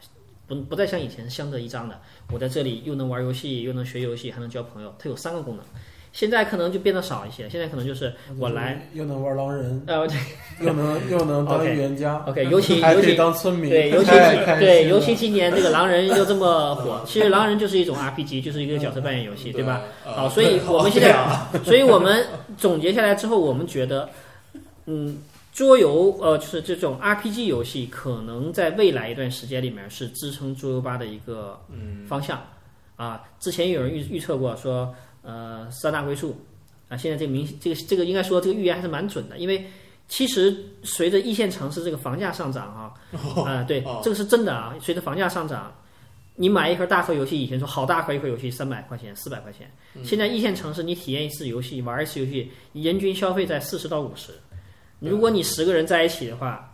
[0.46, 2.02] 不不再像以前相得益彰的，
[2.34, 5.66] 我在这里又能玩游戏，又能学游戏，还能交朋友，它有三个功能。
[6.20, 10.06] 现在可能就变得少一些，现在可能就是我来，又能玩狼人，呃，
[10.60, 14.10] 又能又能当 预言家 OK，尤其尤其当村民，对，尤其
[14.60, 19.82] 对，尤其今年这个狼人又这么火， 其实狼人就是一种 RPG，就是一个角色扮演游戏，对吧？？
[20.06, 21.16] 呃好，所以我们现在，
[21.64, 22.26] 所以我们
[22.58, 24.10] 总结下来之后，我们觉得，
[24.88, 25.20] 嗯，
[25.54, 32.42] 桌游呃，就是这种 RPG 游戏，可能在未来一段时间里面是支撑桌游吧的一个嗯方向
[32.98, 33.24] 啊。
[33.40, 36.36] 之前有人预预测过说，呃，三大归宿
[36.88, 39.66] 啊，现在这个明这个这个应该说这个预言还是蛮准的，因为
[40.08, 42.94] 其实随着一线城市这个房价上涨啊，
[43.46, 45.74] 啊、对哦，这个是真的啊，随着房价上涨。
[46.42, 49.70] 你买一盒大盒游戏，以前说好大盒一盒游戏三百块钱、四百块钱，
[50.06, 54.32] 现在一线城市你体验一次游戏、玩一次游戏，人均消费在四十到五十。
[55.02, 56.74] 如果你十个人在一起的话，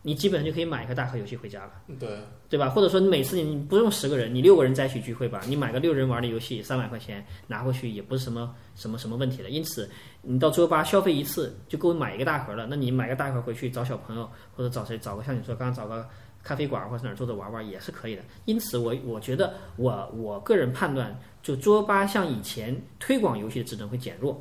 [0.00, 1.72] 你基本上就可以买一个大盒游戏回家了。
[2.00, 2.08] 对，
[2.52, 2.68] 对吧？
[2.68, 9.48] 或者说你每次你不用十个人，你六个人在一起聚会吧，你买个六人玩的游戏，三百块钱拿回去也不是什么什么什么问题了。
[9.48, 9.88] 因此，
[10.20, 12.66] 你到桌游吧消费一次就够买一个大盒了。
[12.68, 16.06] 那你买个大盒回去找小朋友，或者找谁找个像你说刚刚找个
[16.42, 18.22] 咖啡馆或者哪儿坐着玩玩也是可以的。
[18.44, 24.38] 因此我，我觉得我我个人判断，就桌游吧像以前推广游戏的职能会减弱。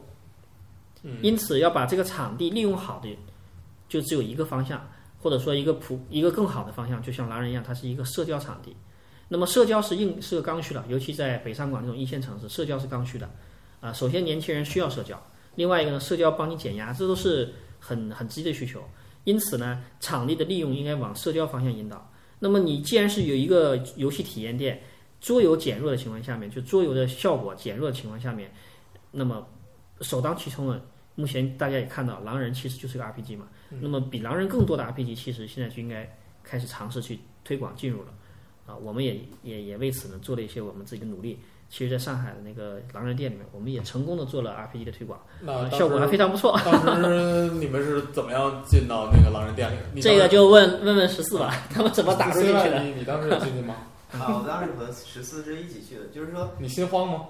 [1.03, 3.17] 嗯因此，要把这个场地利用好的，
[3.87, 4.85] 就只有一个方向。
[5.21, 8.75] 或者说一个普一个更好的方向，就像狼人一样，它是一个社交场地。
[9.29, 13.29] 那么社交是硬是个刚需的，尤其在北上广这种一线城市，社交是刚需的。
[13.79, 15.19] 啊，首先年轻人需要社交，
[15.55, 18.83] 另外一个呢，社交帮你减压，这都是很很直接的需求。
[19.23, 22.11] 因此呢，场地的利用应该往社交方向引导。
[22.39, 24.81] 那么你既然是有一个游戏体验店，
[25.19, 28.51] 桌游减弱的情况下面，就桌游的效果减弱的情况下面，
[29.11, 29.47] 那么
[30.01, 30.83] 首当其冲的，
[31.15, 33.47] 目前大家也看到，狼人其实就是个 RPG 嘛。
[33.79, 36.09] 那么比狼人更多的 RPG，其实现在就应该
[36.43, 38.09] 开始尝试去推广进入了，
[38.65, 41.39] 啊，我们也也也为此呢做了一些我们自己的努力。
[41.69, 46.59] 其实，在上海的那个狼人店里面，我们也成功的做了 RPG 的推广，那当效果还非常不错。
[46.65, 49.77] 当时 你们是怎么样进到那个狼人店里？
[49.93, 52.83] 你这个就问问问十四吧，他们怎么打入进去的？
[52.83, 53.75] 你你当时有进去吗？
[54.11, 57.25] 啊，我当时和十四是一起去的，就是说，你心慌吗？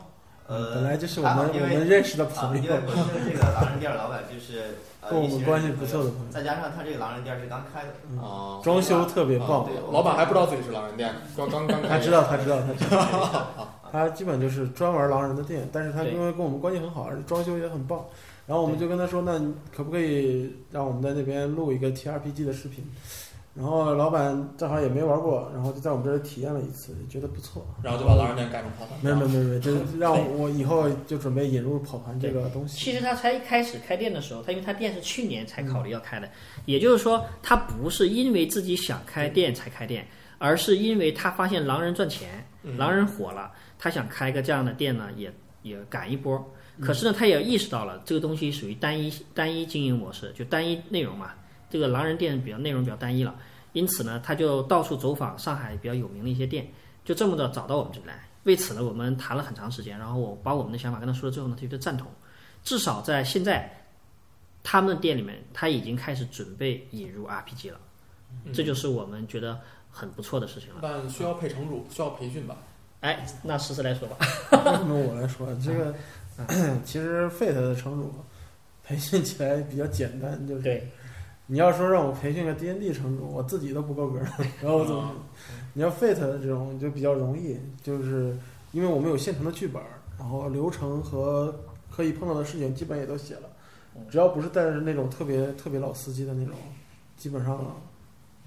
[0.51, 9.69] 呃，本来就是我们我们认识的啊，朋友因为，本身这个狼人店老板就是呃跟我们关系不错的朋友，再加上他这个狼人店是刚开的，啊，装修特别棒啊。
[9.69, 13.47] 对老板还不知道自己是狼人店，刚刚刚开他知道，他知道，他知道。
[13.91, 18.05] 他基本就是专玩狼人的店，但是他因为跟我们关系很好，而且装修也很棒。
[18.47, 19.37] 然后我们就跟他说，那
[19.75, 22.89] 可不可以让我们在那边录一个 TRPG 的视频？
[23.53, 27.67] 然后老板正好也没玩过，然后就在我们这儿体验了一次，觉得不错。
[27.83, 28.97] 然后就把狼人店改成跑团。
[29.01, 32.77] 没有没有没有就是让我以后就准备引入跑团这个东西。
[32.77, 36.29] 其实他才一开始开店的时候，他因为他店是去年才考虑要开的，
[36.65, 45.29] 也就是说，他不是因为自己想开店才开店，而是因为他发现狼人赚钱，嗯狼人火了，他想开个这样的店呢，也
[45.61, 46.41] 也赶一波。
[46.79, 51.31] 可是呢，他也意识到了这个东西属于单一单一经营模式，就单一内容嘛。
[51.71, 53.33] 这个狼人店比较内容比较单一了，
[53.73, 56.67] 因此呢，他就到处走访上海比较有名的一些店，
[57.05, 58.27] 就这么的找到我们这里来。
[58.43, 62.07] 为此呢，我们谈了很长时间，然后我把我们的想法跟他说了之后呢，他觉得赞同。
[62.63, 63.71] 至少在现在，
[64.61, 67.79] 他们的店里面，他已经开始准备引入 RPG 了，
[68.45, 69.59] 嗯这就是我们觉得
[69.89, 70.79] 很不错的事情了。
[70.81, 72.57] 但需要配城主，需要培训吧？
[72.99, 74.17] 哎，那实时来说吧。
[74.51, 75.95] 为什么我来说这个？
[76.83, 78.11] 其实 Fate 的城主
[78.83, 80.89] 培训起来比较简单，就是对，
[81.51, 84.19] 你要说让我培训个 D N D 城主，我自己都不够格，
[84.61, 85.11] 然后我怎么？
[85.73, 88.33] 你要 Fate 的这种就比较容易，就是
[88.71, 89.83] 因为我们有现成的剧本，
[90.17, 91.53] 然后流程和
[91.93, 93.49] 可以碰到的事情基本也都写了，
[94.09, 96.55] 只要不是带着那种特别特别老司机的那种，
[97.17, 97.81] 基本上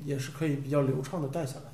[0.02, 1.64] 也是可以比较流畅的带下来。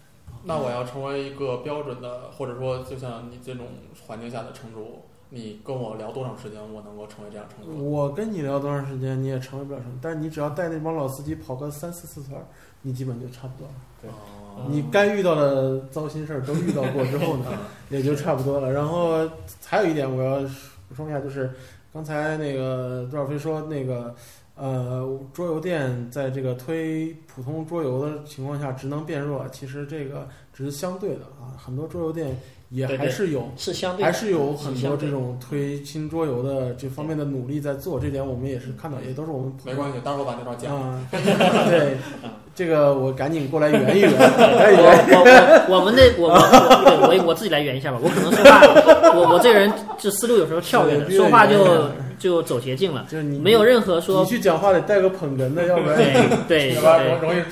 [0.42, 3.66] 那我要成为一个标准的，或者说就像你这种
[4.04, 7.90] 环境下的城主，你跟我聊多长时间，我能够成为这样程度？
[7.90, 12.44] 我跟你聊多长时间，你也成为不了什么，但是你只要带那帮老司机跑个三四次团儿，
[12.82, 13.74] 你基本就差不多了。
[14.02, 17.46] 哦你该遇到的糟心事儿都遇到过之后呢，
[17.88, 18.70] 也就差不多了。
[18.70, 19.26] 然后
[19.64, 20.40] 还有一点我要
[20.88, 21.48] 补充一下，就是
[21.92, 24.14] 刚才那个杜小飞说那个
[24.56, 32.36] 呃桌游店在这个推普通桌游的情况下职能变弱，其实这个只是相对的啊，很多桌游店
[32.70, 33.50] 也还是有。
[33.56, 40.74] 是相对还是有很多这种推新桌游的这方面的努力在做，这点我们也是看到，也都是我们没关系，待会儿我把那段讲。
[40.74, 41.96] 啊，对，
[42.54, 45.66] 这个我赶紧过来圆一圆， 我。
[45.70, 48.60] 我我我们的我我我我我自己来圆一下吧，我可能说话，
[49.14, 55.96] 我我这个人这思路有时候跳跃的，说话就就走捷径了，就是你没有任何说你去讲话得带个捧哏的，要不然
[56.46, 56.74] 对对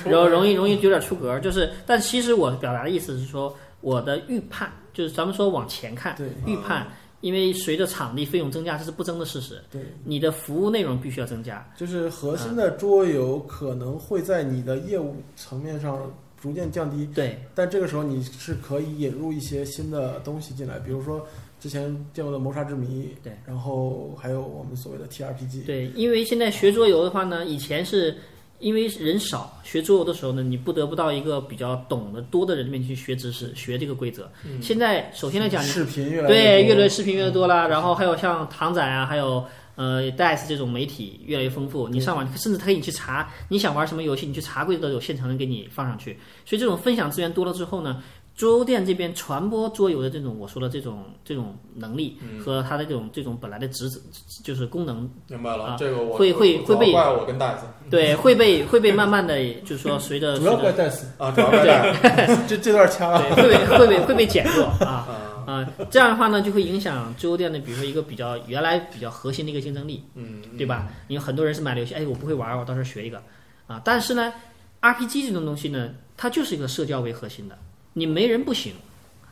[0.05, 6.85] 容容易容易容易有点出格，就是，但其实我表达的意思是说，我的预判就是咱们说往前看，对预判，
[7.21, 21.25] 因为随着场地费用增加，这是不争的事实，对，你的服务内容必须要增加，就是核心的桌游可能会在你的业务层面上逐渐降低，对但这个时候你是可以引入一些新的东西进来，比如说
[21.61, 21.83] 之前
[22.13, 28.17] 见过的谋杀之谜，对，然后还有我们所谓的 TRPG，对，因为现在学桌游的话呢，以前是
[28.59, 34.29] 因为人少，学桌游的时候呢，你不得不到一个比较懂得多的人面前去学知识，学这个规则。
[34.45, 39.45] 嗯现在首先来讲，视频越来对，越多越来视频越来越多了，然后还有像唐仔啊，还有
[39.75, 41.87] 呃 DICE 这种媒体越来越丰富。
[41.87, 46.19] 你上网，甚至他可以你去查你想玩什么游戏，你去查规则都有现成的给你放上去。
[46.45, 48.03] 所以这种分享资源多了之后呢，
[48.39, 53.99] 桌游店这边传播桌游的这种我说的这种这种能力嗯和它的这种这种本来的职责
[54.45, 61.59] 就是功能，明白了，啊这个我会会会被怪我跟戴斯对，会被 会被慢慢的就是说随着 主要怪戴斯，啊，主要怪
[62.47, 63.35] 这这段掐了。
[63.35, 65.03] 对会被会被会被减弱啊。
[65.45, 70.01] 啊，啊，这样的话呢，就会影响桌游店的，比如说一个比较原来比较核心的一个竞争力。
[70.15, 70.87] 嗯，对吧？
[71.09, 73.21] 因为很多人是买了游戏，哎，我不会玩，我到时候学一个
[73.67, 73.81] 啊。
[73.83, 74.31] 但是呢
[74.79, 77.57] ，RPG 这种东西呢，它就是一个社交为核心的，
[77.99, 78.73] 你没人不行。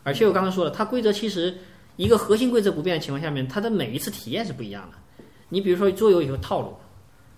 [0.03, 1.57] 而且我刚才说了，它规则其实
[1.95, 5.23] 一个核心规则不变的情况下面，它的每一次体验是不一样的。
[5.49, 6.75] 你比如说桌游有套路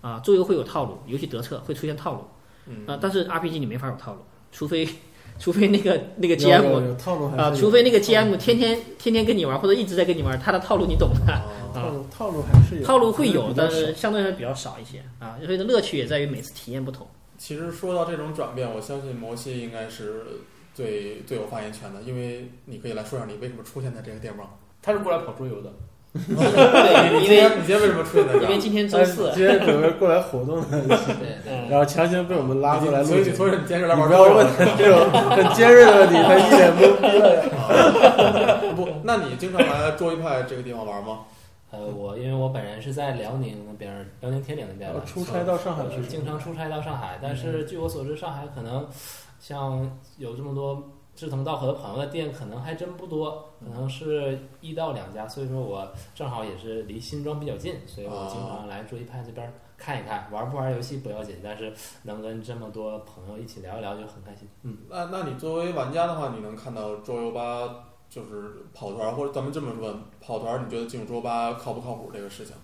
[0.00, 2.24] 啊，桌游会有套路，游戏得策会出现套路
[2.66, 4.20] 嗯啊，但是 RPG 你没法有套路，
[4.52, 4.86] 除非
[5.40, 11.34] 除非那个那个 GM 有有套路还是啊，有除非那个 GM 天天天天跟你玩，或者一直在跟你玩，他的套路你懂的。
[11.34, 15.38] 哦 套路套路还是有套路会有，但是相对来说比较少一些啊。
[15.44, 17.06] 所以的乐趣也在于每次体验不同。
[17.38, 20.24] 其实说到这种转变，我相信摩西应该是
[20.80, 24.58] 最最有发言权的，因为你可以来说说你为什么出现在这个地方。
[24.82, 25.70] 他是过来跑桌游的，
[26.16, 28.42] 对，因为今天你今天为什么出现在这儿？
[28.44, 33.04] 因为今天周四，今天准备过来活动的，对对，然后强行被我们拉过来。
[33.04, 34.46] 所以所以你今天是来你玩不要问
[34.78, 41.20] 这种很尖锐的问题，他一脸懵逼 不，那你经常来桌一派这个地方玩吗？
[41.72, 48.88] 呃，我因为我本人是在辽宁那边儿，辽宁铁岭那边的，出差到上海去，经常出差到上海，但是据我所知，上海可能
[49.40, 50.80] 像有这么多
[51.16, 55.26] 志同道合的朋友的店，可能还真不多，可能是一到两家。
[55.26, 61.72] 所以说我正好也是离新庄比较近，所以我经常来桌一派这边儿看一看，玩不玩游戏不要紧，但是
[62.04, 64.46] 能跟这么多朋友一起聊一聊就很开心。
[64.62, 72.54] 嗯，那那你作为玩家的话，你能看到桌游吧就是跑团，或者咱们这么问，跑团你觉得进入桌游吧靠不靠谱这个事情？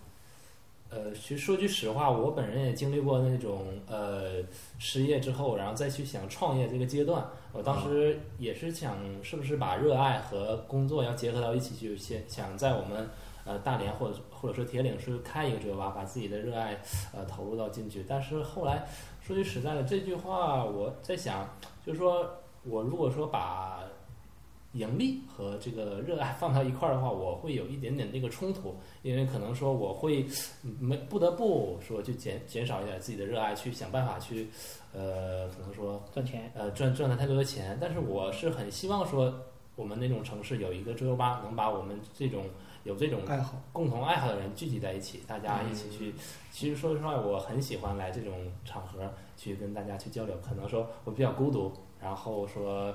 [0.89, 4.35] 呃，其实说句实话，我本人也经历过那种呃
[4.79, 7.27] 失业之后，然后再去想创业这个阶段。
[7.53, 13.09] 我当时也是想，是不是把热爱和工作要结合到一起去，先想在我们
[13.45, 16.81] 呃大连或者或者说铁岭是开一个桌游吧，把自己的热爱
[17.13, 18.05] 呃投入到进去。
[18.09, 18.87] 但是后来
[19.21, 21.49] 说句实在的，这句话我在想，
[21.85, 22.31] 就是说
[22.63, 23.81] 我如果说把
[24.77, 30.27] 盈利和这个热爱放到一块儿的话，我会有一点点这个冲突，因为可能说我会
[30.79, 34.49] 没不得不说去减减少一点自己的热爱，去想办法去，
[34.93, 39.35] 呃，可能说赚钱，呃赚赚了太多的钱，但是我是很希望说
[39.75, 42.45] 我们那种城市有一个桌游吧，能把我们这种
[42.85, 43.61] 有这种爱好。
[43.73, 46.11] 共同爱好的人聚集在一起，大家一起去。
[46.11, 46.15] 嗯
[46.57, 50.35] 其实说实话，我很喜欢来这种场合去跟大家去交流。
[50.43, 51.71] 可能说我比较孤独，
[52.01, 52.95] 然后说，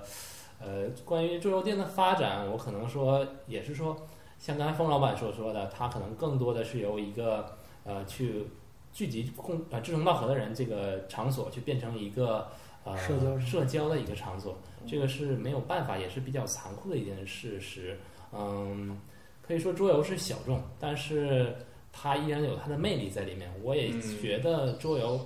[0.61, 3.97] 呃，关于桌游店的发展，我可能说也是说，
[4.37, 8.45] 像刚才封老板所说的，他可能更多的是由一个呃去
[8.93, 12.47] 聚集共呃志同道合的人这个场所，去变成一个
[12.83, 14.55] 呃社交社交的一个场所。
[14.87, 17.99] 这个是没有办法，也是比较残酷的一件事实。
[18.33, 18.99] 嗯，
[19.41, 21.55] 可以说桌游是小众，但是
[21.91, 23.51] 它依然有它的魅力在里面。
[23.63, 25.19] 我也嗯觉得桌游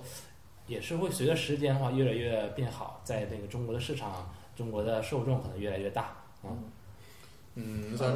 [0.66, 6.16] 也是会随着时间的话越来越变好，在那个中国的市场，中国的受众可能越来越大。
[6.42, 6.64] 嗯，
[7.54, 8.08] 嗯，像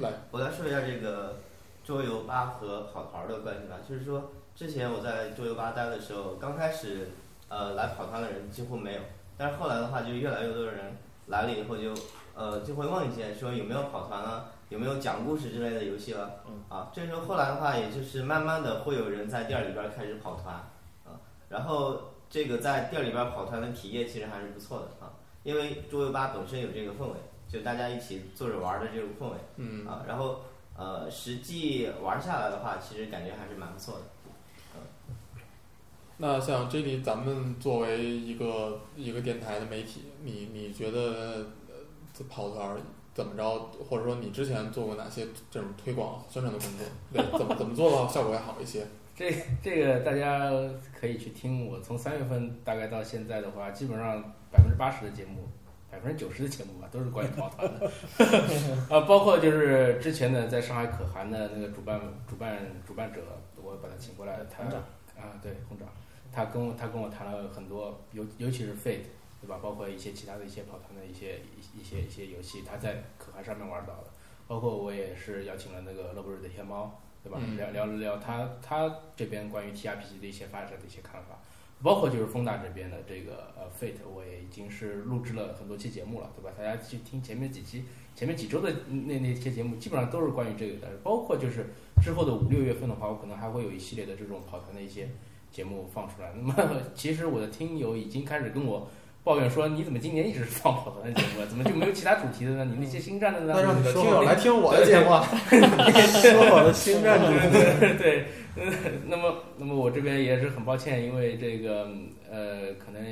[0.00, 1.36] 来，我来说一下这个
[1.84, 3.76] 桌游吧和跑团的关系吧。
[3.88, 7.10] 就是说，之前我在桌游吧待的时候，刚开始
[7.48, 9.00] 呃来跑团的人几乎没有，
[9.36, 11.94] 但是后来的话，就越来越多的人来了以后就
[12.34, 16.42] 呃就会问一些说有没有跑团啊，有没有讲故事之类的游戏了。
[16.68, 20.54] 啊，这时候后来的话，也就是慢慢的会有人在店里边开始跑团
[21.04, 25.12] 啊，然后这个在店里边跑团的体验其实还是不错的啊，
[25.44, 27.14] 因为桌游吧本身有这个氛围，
[27.48, 29.36] 就大家一起坐着玩儿的这种氛围。
[29.56, 30.40] 嗯，啊，然后
[30.76, 34.00] 呃，实际玩下来的话，其实感觉还是蛮不错的。
[36.16, 41.00] 那像 J D，咱们作为一个一个电台的媒体，你你觉得
[41.68, 41.74] 呃
[42.12, 42.78] 这跑团儿
[43.12, 46.86] 怎么着，或者说你之前做过哪些这种推广宣传的工作？
[47.12, 48.86] 对，怎么怎么做的话效果会好一些？
[49.16, 50.52] 这这个大家
[50.98, 51.66] 可以去听。
[51.66, 55.48] 我从三月份大概到现在的话，基本上百分之八十的节目，
[55.90, 57.90] 百分之九十的节目吧，都是关于跑团的。
[58.88, 63.20] 啊， 包括就是之前呢在上海可汗的那个主办主办主办者，
[63.60, 64.62] 我把他请过来，他
[65.20, 65.88] 啊，对红掌，
[66.32, 69.06] 他跟我他跟我谈了很多，尤尤其是 Fate，
[69.40, 69.58] 对吧？
[69.60, 74.04] 包括一些其他的一些跑团的一些一一些一些游戏，他在可汗上面玩到的。
[74.46, 77.38] 包括我也是邀请了那个乐不日的天猫，对吧？
[77.40, 81.38] 嗯聊聊了聊他他这边关于 TRPG 的一些发展的一些看法，
[81.82, 86.50] 包括就是风大这边的这个呃 Fate，我也已经是录制了很多期节目了，对吧？
[86.56, 90.88] 大家去听前面几期、前面几周的那那些节目，基本上都是关于这个的。
[91.02, 91.66] 包括就是
[92.02, 95.08] 之后的五六月份的话，我可能还会有一系列的这种跑团的一些
[95.50, 96.32] 节目放出来。
[96.34, 98.88] 那么其实我的听友已经开始跟我。
[99.24, 101.46] 抱怨说：“你怎么今年一直是放跑团的节目啊？
[101.48, 102.64] 怎么就没有其他主题的呢？
[102.66, 105.26] 你那些星战的呢？”那让你的听友来听我的节目啊。
[105.48, 107.50] 说好的星战主题，
[107.80, 108.70] 对对，嗯，
[109.08, 111.88] 那么那么我这边也是很抱歉，因为这个
[112.30, 113.02] 呃，可能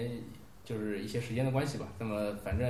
[0.64, 1.88] 就是一些时间的关系吧。
[1.98, 2.68] 那么反正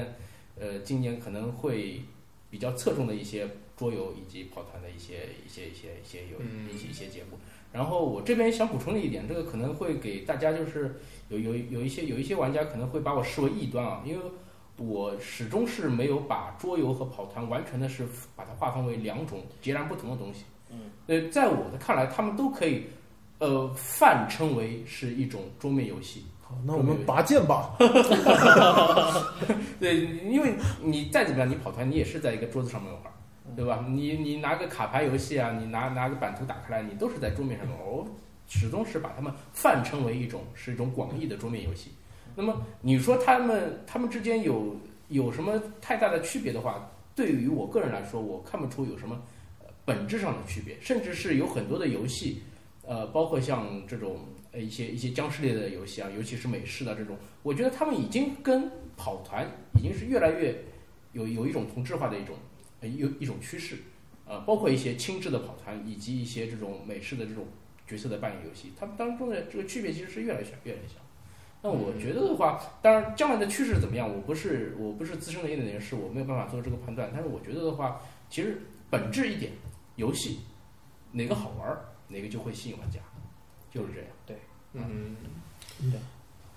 [0.61, 2.01] 呃，今年可能会
[2.49, 7.37] 比较侧重的一些桌游以及跑团的一些一些一些一些有嗯一些一些节目。
[7.73, 14.21] 然后我这边想补充的一点，这个可能会给大家就是有有有一些有一些玩家可能会把我视为异端啊，因为
[14.77, 18.07] 我始终是没有把桌游和跑团完全的是
[18.37, 20.45] 把它划分为两种截然不同的东西。
[20.71, 22.85] 嗯，呃，在我的看来，他们都可以
[23.39, 26.25] 呃泛称为是一种桌面游戏。
[26.43, 27.75] 好，那我们拔剑吧。
[29.79, 33.03] 对，因为你再怎么样，你跑团你也是在一个桌子上面玩，
[33.57, 33.85] 对吧？
[33.89, 37.87] 你你拿个卡牌游戏啊，你拿拿个版图打开来，你都是在桌面上面玩。
[37.87, 38.07] 我
[38.49, 41.91] 始终是把它们泛称为一种是一种广义的桌面游戏。
[42.35, 44.77] 那么你说他们他们之间有
[45.09, 49.21] 有什么太大的区别的话，对于我个人来说，我看不出有什么
[49.85, 52.43] 本质上的区别，甚至是有很多的游戏，
[52.87, 54.19] 呃，包括像这种
[54.51, 59.47] 呃一些一些僵尸类的游戏啊，尤其是美式的这种，我觉得他们已经跟跑团
[59.79, 60.55] 已经是越来越
[61.13, 62.37] 有有一种同质化的一种
[62.89, 63.77] 有一种趋势，
[64.27, 67.47] 呃，包括一些轻质的跑团以及一些这种美式的这种
[67.87, 70.95] 角色的扮演游戏，它们当中的这个区别其实是越来越小，越来越小。
[71.63, 77.09] 那我觉得的话，当然将来的趋势怎么样，我不是我不是资深的业内人士，我没有办法做这个判断。
[77.15, 78.61] 但是我觉得的话，其实
[78.91, 79.53] 本质一点，
[79.95, 80.41] 游戏
[81.13, 82.99] 哪个好玩儿，哪个就会吸引玩家，
[83.71, 84.09] 就是这样。
[84.27, 84.37] 对
[84.73, 85.15] 嗯，
[85.81, 85.93] 嗯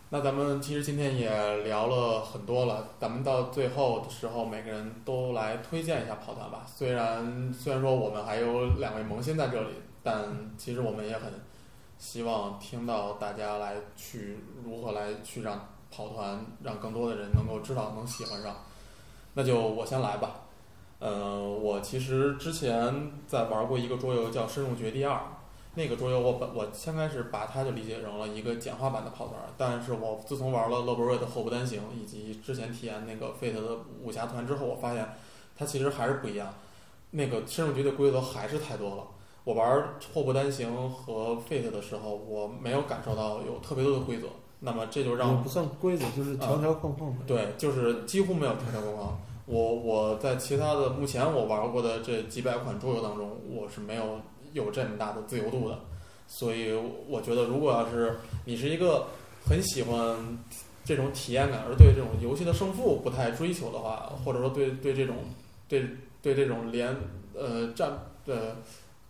[0.09, 6.65] 那咱们其实今天也聊了很多了，咱们到最后的时候，每个人都来推荐一下跑团吧。
[6.65, 9.69] 虽然虽然说我们还有两位萌新在这里，
[10.03, 10.23] 但
[10.57, 11.33] 其实我们也很
[11.97, 18.55] 希望听到大家来去如何来去让跑团，让更多的人能够知道，能喜欢上。
[19.33, 20.41] 那就我先来吧。
[20.99, 25.13] 呃，我其实之前在玩过一个桌游叫《深入绝地二》，
[25.75, 35.07] 那个桌游我本我先开始把它就理解成了一个简化版的跑团，但是我自从玩了乐博瑞的后不单行，以及之前体验那个 Fate 的武侠团之后，我发现
[35.57, 36.53] 它其实还是不一样。
[37.11, 39.03] 那个深入局的规则还是太多了。
[39.43, 44.27] 我玩祸不单行和 Fate 的时候，我没有感受到有特别多的规则，
[44.59, 47.25] 那么这就让也不算规则，就是条条框框的。
[47.27, 49.19] 对，就是几乎没有条条框框。
[49.45, 54.19] 我我在其他的目前我玩过的这几百款桌游当中，我是没有
[54.55, 55.79] 有这么大的自由度的。
[56.27, 56.73] 所以
[57.07, 59.09] 我觉得，如果要是你是一个
[59.47, 60.17] 很喜欢
[60.83, 65.17] 这种体验感，而对这种游戏的胜负不太追求的话，或者说对对这种
[65.67, 65.85] 对
[66.23, 66.95] 对这种连
[67.35, 67.91] 呃战
[68.25, 68.55] 呃，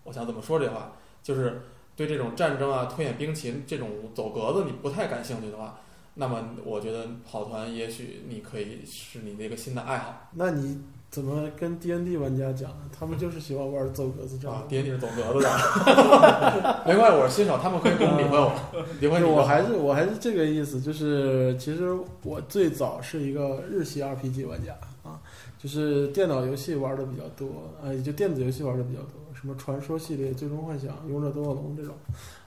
[0.03, 0.91] 我想怎么说这话，
[1.23, 1.61] 就是
[1.95, 5.79] 对这种战争啊、推演兵棋这种走格子你不太感兴趣的话，
[6.17, 12.89] 那么我觉得跑团也许你可以是你的一个新的爱好那你怎么跟 D N D 玩家讲呢？
[12.97, 14.63] 他们就是喜欢玩走格子战啊。
[14.67, 18.51] ，D N D 是走格子的， 没关系，我是新手，他们可以跟 我理会我，
[18.99, 19.23] 理会。
[19.23, 25.21] 我还是我还是这个意思，就是其实我最早是一个日系 RPG 玩家啊，
[25.57, 27.47] 就是电脑游戏玩的比较多，
[27.81, 31.95] 呃，也就电子游戏玩的比较多，什么传说系列、最终幻想、勇者斗恶龙这种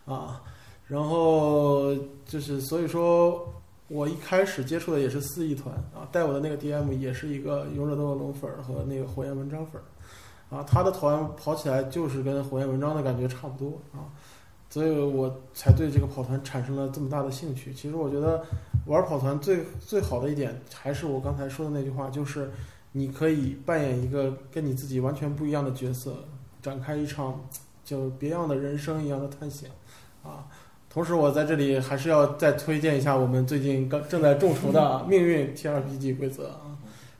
[0.04, 0.42] 啊，
[0.88, 1.94] 然后
[2.26, 3.46] 就是所以说
[3.88, 9.84] 我一开始接触的也是四翼团啊，带我的那个 DM 也是一个勇者斗恶龙粉儿和那个火焰文章粉儿
[10.56, 14.08] 啊，他的团跑起来就是跟火焰文章的感觉差不多啊。
[14.70, 17.72] 所以我才对这个跑团产生了这么大的兴趣。
[17.72, 18.44] 其实我觉得
[18.84, 22.50] 玩跑团最最好的一点，还是我刚才说的那句话，就是
[22.92, 26.16] 你可以扮演一个跟你自己完全不一样的角色，
[26.60, 27.42] 展开一场
[27.82, 29.70] 就别样的人生一样的探险
[30.22, 30.46] 啊。
[30.98, 36.74] 同时，我在这里还是要再推荐一下我们最近刚正在众筹的《命运 TRPG 规则》啊。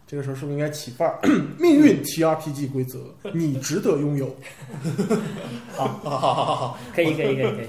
[0.05, 1.21] 这个时候是不是应该起范儿？
[1.61, 2.99] 命运 TRPG 规则，
[3.33, 4.35] 你值得拥有。
[5.77, 7.67] 好好好好好，可以可以可以可以。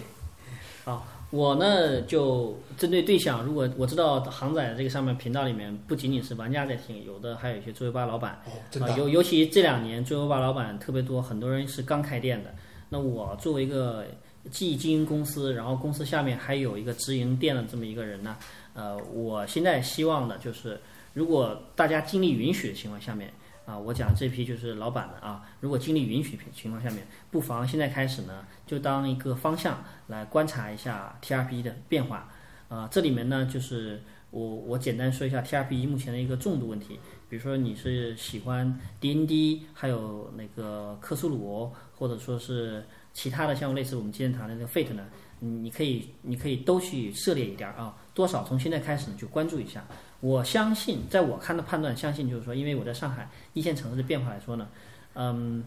[0.84, 12.49] 好，我呢就针对对象，如果我知道航仔这个上面频道里面不仅仅是玩家在听，有的还有一些桌游吧老板啊，的，尤尤其这两年桌游吧老板特别多，很多人是刚开店的。
[12.91, 14.03] 那我作为一个
[14.51, 18.37] 既经营公司，然后公司下面还有一个直营店的这么一个人呢，
[18.73, 20.79] 呃，我现在希望的就是，
[21.13, 23.31] 如果大家精力允许的情况下面，
[23.65, 32.29] 啊，我讲这批就是老板们啊，如果精力允许情况下面，不妨现在开始呢，就当一个方向来观察一下 TRP 的变化。
[32.69, 36.99] 啊、这里面呢，就是我我简单说一下 TRP 目前的一个重度问题。
[37.27, 42.83] 比如说你是喜欢 DND，还有那个克苏鲁，或者说是
[43.14, 45.05] 其他的像类似我们今天谈的那个 Fate 呢，
[45.39, 49.86] 你你可以你可以都去涉猎一点儿啊，多少从现在开始你去关注一下。
[50.22, 54.68] 我相信，在我看的判断，相信就是说，因为我在上海一线城市的变化来说呢，
[55.14, 55.64] 嗯，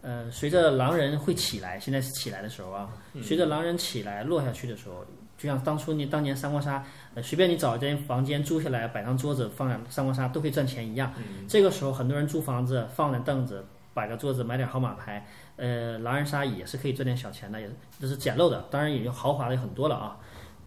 [0.00, 2.90] 呃，随着狼人会起来，现在是起来的时候啊，
[3.22, 5.04] 随着狼人起来落下去的时候，
[5.38, 11.14] 就像当初你当年三国杀，呃，随便你找一间房间租下来，摆张桌子放两三国杀都可以赚钱一样。
[11.46, 13.64] 这个时候，很多人租房子放点凳子，
[13.96, 15.26] 摆个桌子，买点号码牌，
[15.56, 20.18] 呃，狼人杀也是可以赚点小钱的，也这是简陋的，当然也就豪华的很多了啊。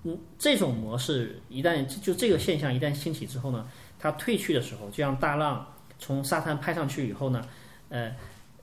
[0.01, 3.69] 嗯，这种模式一旦就这个现象一旦兴起之后呢，
[3.99, 5.63] 它退去的时候，就像大浪
[5.99, 7.45] 从沙滩拍上去以后呢，
[7.89, 8.11] 呃，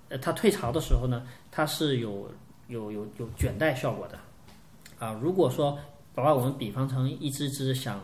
[0.09, 2.29] 呃，它退潮的时候呢，它是有
[2.67, 4.19] 有有有卷带效果的，
[4.99, 5.79] 啊，如果说
[6.13, 8.01] 把我们比方成一只只想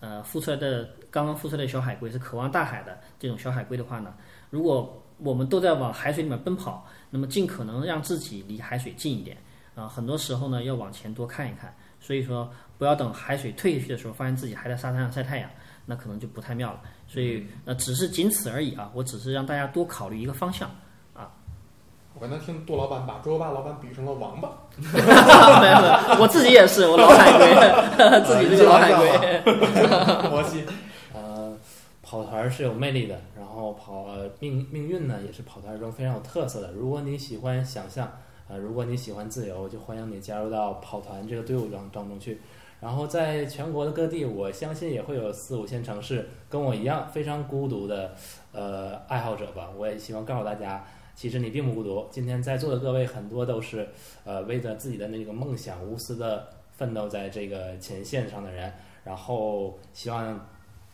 [0.00, 4.14] 呃孵出来的刚刚孵出来的小海龟是渴望大海的这种小海龟的话呢，
[4.48, 9.36] 如果我们都在往海水里面奔跑，那么尽可能让自己离海水近一点
[9.74, 15.50] 啊，很多时候呢要往前多看一看，所以说不要等海水退下去的时候，发现自己还在沙滩上晒太阳，
[15.86, 16.80] 那可能就不太妙了。
[17.06, 20.68] 所以呃，只是仅此而已啊，我只是让大家多考虑一个方向
[21.14, 21.30] 啊。
[22.14, 27.54] 我刚才听杜老板把桌游吧老板比成了王八， 没有没有，我自己也是，我老海龟，
[28.26, 30.30] 自己是个老海龟。
[30.30, 30.72] 摩 西，呃，
[32.10, 34.06] 跑团是有魅力的，然后跑
[34.40, 36.72] 命命运呢也是跑团中非常有特色的。
[36.72, 38.10] 如果你喜欢想象，
[38.48, 42.40] 呃，如果你喜欢自由，就欢迎你加入到跑团这个队伍当当中去。
[42.80, 48.14] 然后在全国的各地，我相信也会有四五线城市跟我一样非常孤独的
[48.52, 49.68] 呃爱好者吧。
[49.76, 50.82] 我也希望告诉大家，
[51.14, 52.06] 其实你并不孤独。
[52.10, 53.86] 今天在座的各位很多都是
[54.24, 58.72] 呃为着自己的那个梦想无私的奋斗在这个前线上的人。
[59.04, 60.38] 然后希望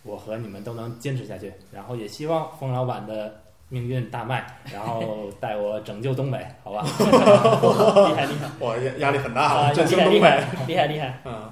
[0.04, 6.82] 我和你们都能坚持下去，然后也希望冯老板的命运大卖，然后带我拯救东北，好吧？
[8.08, 9.72] 厉害厉害我压压力很大啊！
[9.72, 10.28] 振兴厉害厉东北。
[10.30, 11.20] 害厉害厉害！
[11.24, 11.50] 嗯，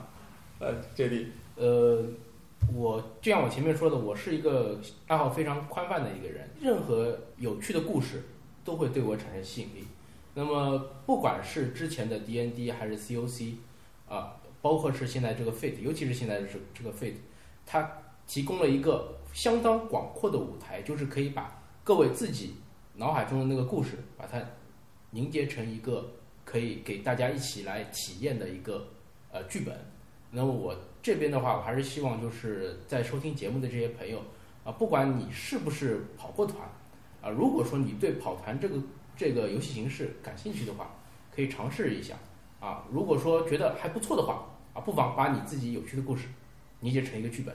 [0.61, 2.05] 呃，这里呃，
[2.75, 8.23] 我就像我前面说的，我是一个爱好非常宽泛的一个人，任何有趣的故事
[8.65, 9.87] 都会对我产生吸引力。
[10.35, 13.55] 那么，不管是之前的 D N D 还是 C O C，
[14.09, 17.17] 啊，包括是现在这个 Fate，尤其是现在是这这个 Fate，
[17.67, 17.91] 它
[18.27, 22.55] 提供了一个相当广阔的舞台，就是可以把各位自己
[22.95, 24.41] 脑海中的那个故事，把它
[25.11, 26.11] 凝结成一个
[26.45, 28.87] 可以给大家一起来体验的一个
[29.31, 29.77] 呃剧本。
[30.31, 34.23] 那么我这边的话，我还是希望就是在收听节目的这些朋友
[34.65, 36.67] 啊，不管你是不是跑过团
[37.21, 38.77] 啊，如果说你对跑团这个
[39.15, 40.91] 这个游戏形式感兴趣的话，
[41.35, 42.15] 可以尝试一下
[42.61, 42.87] 啊。
[42.91, 46.29] 如果说觉得还不错的话啊，不妨把你自己有趣的故事
[46.81, 47.55] 凝结成一个剧本，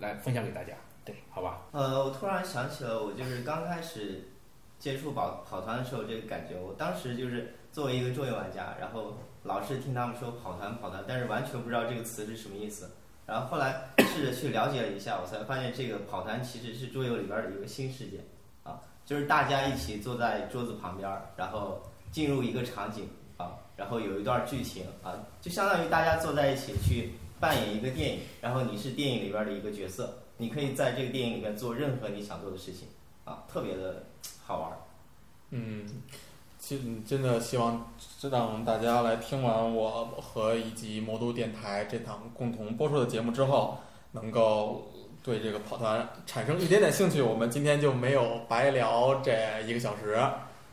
[0.00, 0.72] 来分享给大家。
[1.04, 1.62] 对，好吧。
[1.72, 4.28] 呃，我突然想起了，我就是刚开始
[4.78, 12.90] 接触跑跑团的时候，这个感觉，我当时就是作为一个桌游玩家，然后老是听他们说跑团跑团，但是完全不知道这个词是什么意思。
[13.26, 18.18] 然后后来试着去了解了一下，我才发现这个跑团其实是桌游里边儿的一个新世界
[18.64, 21.80] 啊，就是大家一起坐在桌子旁边儿，然后
[22.10, 32.88] 进入一个场景啊，然后有一段剧情啊，就相当于大家坐在一起去扮演一个电影，然后你是电影里边的一个角色，你可以在这个电影里面做任何你想做的事情
[33.24, 34.04] 啊，特别的
[34.46, 34.76] 好玩儿。
[35.50, 35.84] 嗯，
[36.58, 37.92] 其实真的希望
[38.30, 43.78] 让大家来听完我和以及魔都电台这档共同播出的节目之后，
[44.12, 47.22] 能够对这个跑团产生一点点兴趣。
[47.22, 49.32] 我们今天就没有白聊这
[49.66, 50.18] 一个小时。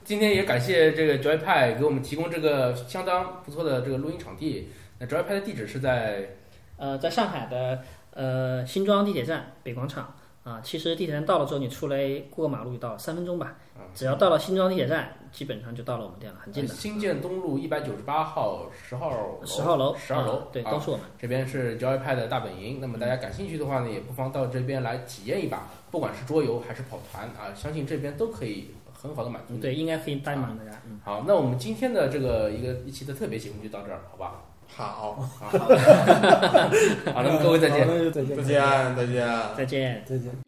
[0.03, 4.69] 今天也感谢这个 Joypad 给我们提供这个相当不错的这个录音场地。
[4.99, 6.37] 那 Joypad 的地址是在
[6.77, 10.13] 呃，在上海的呃新庄地铁站北广场
[10.43, 11.97] 啊，其实地铁站到了之后，你出来
[12.29, 13.55] 过个马路就到了，三分钟吧。
[13.93, 16.73] 只要到了新庄地铁站，基本上就到了我们店了，很近的。
[16.73, 19.11] 新建东路一百九十八号十号
[19.45, 21.05] 十号楼，十二楼啊，对，啊都是我们。
[21.17, 22.79] 这边是 Joypad 的大本营。
[22.79, 29.61] 那么大家感兴趣的话呢，也不妨到这边来体验一把，不管是桌游还是跑团啊，相信这边都可以很好的满足你。
[29.61, 30.71] 对，应该可以带满大家。
[30.85, 34.41] 嗯，好，那我们今天的这个一个一期的特别节目就到这儿，好吧？
[34.75, 37.93] 好，好，好，那么各位再见好。
[37.93, 39.27] 那就再见，再见，再见。
[39.57, 40.03] 再见。
[40.07, 40.46] 再见。